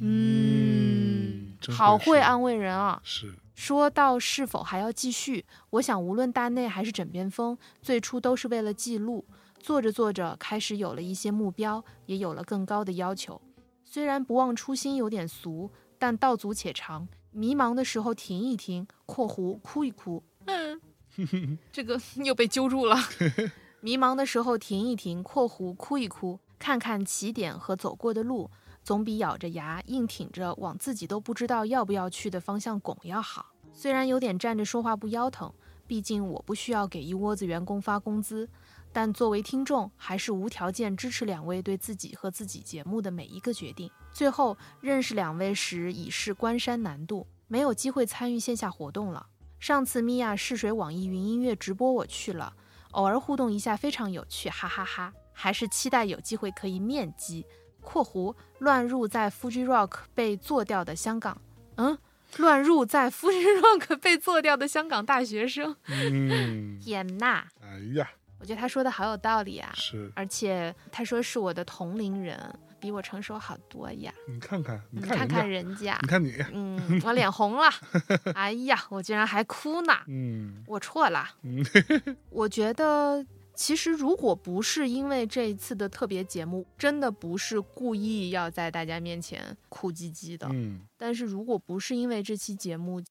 [0.00, 3.00] 嗯，真好会安慰人啊！
[3.02, 9.26] 是，说到是否还要继续，我想无论大内还是枕边风，最初都是为了记录。
[9.58, 13.40] 做着做着，开始有了一些目标，也有了更高的要求。
[13.84, 17.08] 虽然不忘初心有点俗，但道阻且长。
[17.32, 20.22] 迷茫的时候停一停（括弧哭一哭）。
[20.46, 20.80] 嗯，
[21.72, 22.96] 这个 又被揪住了。
[23.80, 28.50] 迷茫的时候停一停（括弧哭一哭），看看起点和走过的路，
[28.84, 33.46] 总比咬着牙硬挺着往自己都不知道要不要去的方向拱要好。
[33.72, 35.50] 虽然有点站着说话不腰疼，
[35.86, 38.46] 毕竟我不需要给一窝子员工发工资，
[38.92, 43.90] 但作为听众，还是无条件支持两位对自己和自己节目的每一个决定。
[44.12, 49.28] 最后认识两位时已是关山难度，没有机会参与线下活动了。
[49.60, 52.52] 上次米娅试水网易云音乐直播我去了，
[52.92, 57.44] 偶尔互动一下非常有趣，哈哈哈还是期待有机会可以面基。
[57.82, 61.40] （括弧乱入在 Fuji Rock 被做掉的香港，
[61.76, 61.96] 嗯，
[62.38, 65.76] 乱入在 Fuji Rock 被做掉的香港大学生。
[65.86, 74.12] 嗯，天呐，哎呀，我觉得他说的好有道理啊，是而且他说是我的同龄人，比我成熟好多呀。
[74.26, 77.68] 你看看，你你看看人家，你，看你，嗯， 我脸红了，
[78.34, 81.28] 哎呀，我居然还哭呢，嗯我错了。
[81.42, 81.64] 嗯
[82.30, 83.24] 我觉得，
[83.54, 90.48] 其实如果不是因为这一次的特别节目，真的不是故意要在大家面前哭唧唧的。
[90.50, 93.02] 嗯但是如果不是因为这期节目，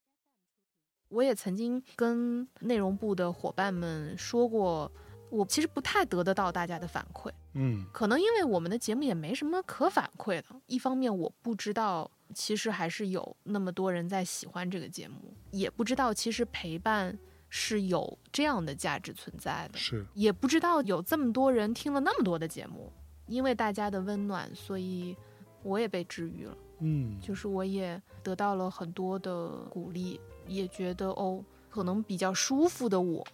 [1.08, 4.90] 我也曾经跟内容部的伙伴们说过，
[5.30, 7.30] 我其实不太得得到大家的反馈。
[7.54, 10.46] 嗯可能因为我们的节目也没什么可反馈的。
[10.66, 17.18] 一方面，我不知道其实还是有那么多人在喜欢这个节目，也不知道其实陪伴
[17.48, 22.92] 是有这样的价值存在的，是也不知道有这么多人听了那么多的节目，
[23.26, 25.16] 因为大家的温暖，所以
[25.62, 26.56] 我也被治愈了。
[26.78, 33.26] 嗯，就是我也得到了很多的鼓励，也觉得哦，可能比较舒服的我，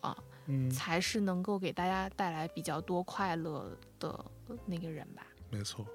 [0.47, 4.25] 嗯，才是能够给大家带来比较多快乐的
[4.65, 5.27] 那个人吧。
[5.51, 5.87] 没错，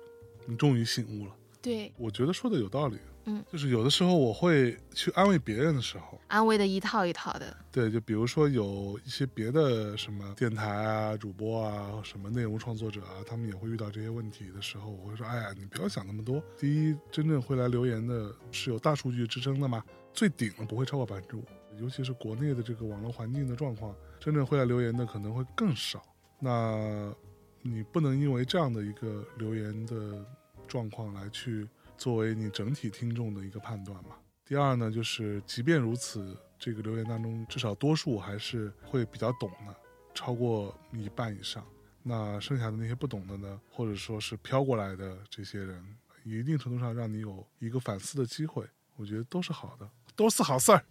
[0.45, 1.36] 你终于醒悟了。
[1.62, 2.97] 对，我觉得说的有道理。
[3.26, 7.56] 嗯，就是有的时候我会去安慰别人的时候，安慰的一套一套的。
[7.72, 16.41] 对，就比如说有一些别的什么电台啊、主播啊、什么内容创作者啊，他们也会遇到这些问题的时候，我会说：哎呀，你不要想那么多。
[16.58, 21.45] 第一，真正会来留言的是有大数据支撑的嘛，最顶的不会超过百分之五，
[21.80, 26.01] 尤其是国内的这个网络环境的状况，真正会来留言的可能会更少。
[26.39, 27.11] 那
[27.63, 30.24] 你不能因为这样的一个留言的
[30.67, 31.67] 状况来去
[31.97, 34.15] 作为你整体听众的一个判断嘛。
[34.45, 39.76] 第二呢，就是即便如此，这个留言当中至少多数还是会比较懂的，
[40.13, 41.65] 超过一半以上。
[42.03, 45.84] 那剩下的那些不懂的呢，或者说是飘过来的这些人，
[46.24, 48.67] 一定程度上让你有一个反思的机会，
[48.97, 50.84] 我觉得都是好的，都是好事儿。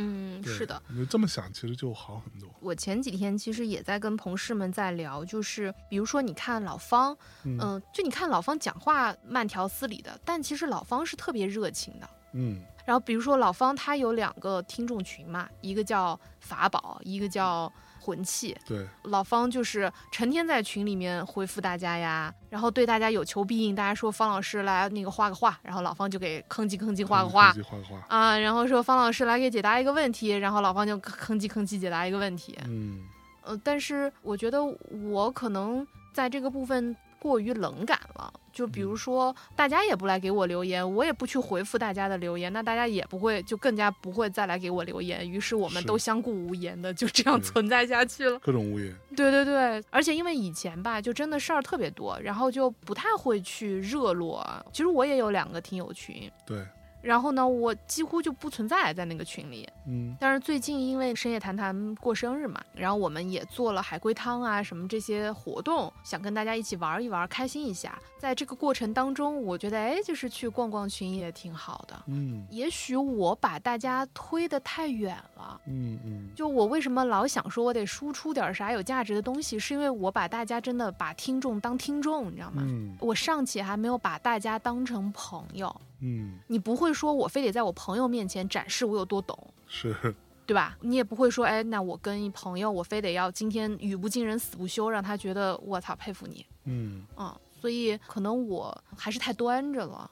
[0.00, 2.48] 嗯，是的。，你就这么想，其实就好很多。
[2.60, 12.08] 我前几天其实也在跟同事们在聊，就是比如说你看老方，嗯嗯、就你看老方讲话慢条斯理的，但其实老方是特别热情的。
[12.32, 18.56] 嗯然后比如说老方他有两个听众群嘛，一个叫法宝，一个叫魂器。
[18.66, 27.98] 对，老方就是成天在群里面回复大家呀，然后对大家有求必应，大家说方老师来那个画个画，然后老方就给吭叽吭叽画个画自己画个画。
[28.08, 32.58] 啊，然后说方老师来给解答一个问题，然后老方就吭叽吭叽解答一个问题。
[32.66, 33.02] 嗯
[33.42, 38.32] 呃，但是我觉得我可能在这个部分过于冷感了。
[38.52, 45.28] 就比如说，大家也不来给我留言，我也不去回复大家的留言，那大家也不会，就更加不会再来给我留言。
[45.28, 48.38] 于是我们都相顾无言的就这样存在下去了。
[48.40, 48.94] 各种无言。
[49.16, 54.46] 对对对，而且因为以前吧，就真的事儿特别多，然后就不太会去热络。
[54.72, 56.64] 其实我也有两个听友群，对，
[57.02, 59.68] 然后呢，我几乎就不存在在那个群里。
[59.86, 67.98] 嗯但是最近因为深夜谈谈过生日嘛，然后我们也做了海龟汤啊什么这些活动，想跟大家一起玩一玩，开心一下。
[68.20, 72.02] 在这个过程当中，我觉得哎，就是去逛逛群也挺好的。
[72.06, 75.58] 嗯也许我把大家推得太远了。
[75.66, 82.62] 嗯嗯，就我为什么老想说我得输出点啥有价值的东西，是因为我把大家真的把听众当听众，你知道吗？
[82.66, 89.96] 嗯我尚且还没有把大家当成朋友，嗯你不会说我非得在我朋友面前展示我有多懂，是，
[90.46, 90.76] 对吧？
[90.82, 100.10] 你也不会说，哎，那我跟一朋友，我非得要今天语不惊人死不休，让他觉得我操佩服你，嗯嗯，所以可能我还是太端着了，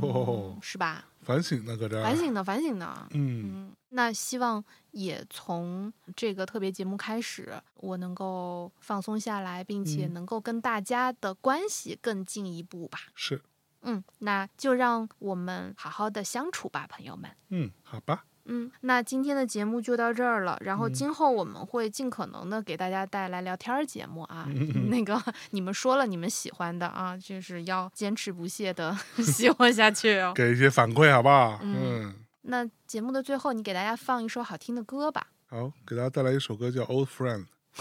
[0.00, 1.04] 哦，是吧？
[1.22, 2.02] 反省呢，搁这儿。
[2.04, 2.16] 反。
[2.16, 3.08] 省呢，反省呢。
[3.10, 13.00] 嗯嗯，那希望也从这个特别节目开始，我能够放松下来，并且嗯能够跟大家的关系更进一步吧。
[13.16, 13.42] 是，
[13.82, 17.28] 嗯，那就让我们好好的相处吧，朋友们。
[17.48, 20.56] 嗯，好吧，嗯，那今天的节目就到这儿了。
[20.60, 24.46] 然后嗯今后我们会尽可能的给大家带来聊天儿节目啊。
[24.48, 25.20] 嗯 那个
[25.50, 30.32] 你们说了你们喜欢的啊，就是要坚持不懈的喜欢下去哦。
[30.36, 31.58] 给一些反馈，好不好？
[31.62, 35.26] 嗯嗯，那节目的最后，你给大家放一首好听的歌吧。
[35.48, 37.46] 好，给大家带来一首歌叫《Old Friend》，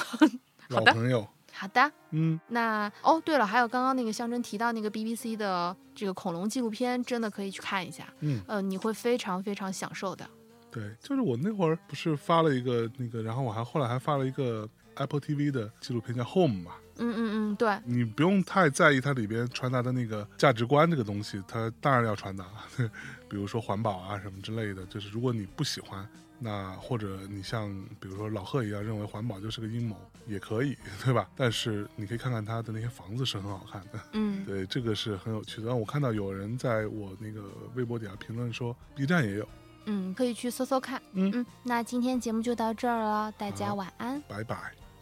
[0.69, 1.27] 老的朋友。
[1.57, 8.05] 好的，嗯，那哦，对了，还有刚刚那个象征提到那个 BBC 的这个恐龙纪录片，真的可以去看一下。
[8.19, 10.29] 嗯，呃，你会非常非常享受的。
[10.75, 16.73] 对，就是我那会儿不是发了一个那个，然后我还后来还发了一个 Apple TV 的纪录片叫《Home》嘛。
[16.97, 22.45] 嗯嗯嗯，对，你不用太在意它里边传达的那个价值观这个东西，它当然要传达，
[23.29, 24.85] 比如说环保啊什么之类的。
[24.87, 26.05] 就是如果你不喜欢，
[26.39, 27.69] 那或者你像
[27.99, 29.95] 比如说老贺一样认为环保就是个阴谋，
[30.27, 31.29] 也可以，对吧？
[31.35, 35.67] 但是你可以看看他的那些房子是很好看的，嗯，对，这个是很有趣的。
[35.67, 37.41] 然后我看到有人在我那个
[37.75, 39.47] 微博底下评论说，B 站也有，
[39.86, 41.00] 嗯，可以去搜搜看。
[41.14, 44.56] 嗯嗯，那今天节目就到这儿了，大家好晚安拜拜。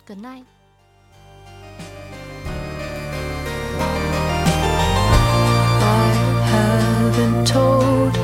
[0.06, 0.44] ，Good night。
[5.80, 6.12] I
[6.52, 8.16] haven't told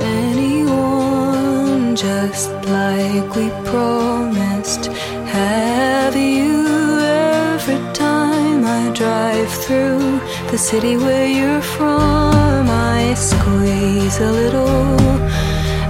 [0.00, 4.90] anyone just like we promised.
[5.32, 6.66] Have you
[7.00, 12.68] every time I drive through the city where you're from?
[12.70, 14.94] I squeeze a little.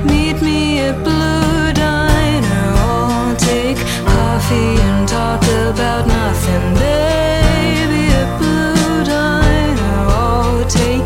[0.05, 2.73] Meet me at Blue Diner.
[2.77, 8.07] I'll take coffee and talk about nothing, baby.
[8.21, 11.05] At Blue Diner, I'll take.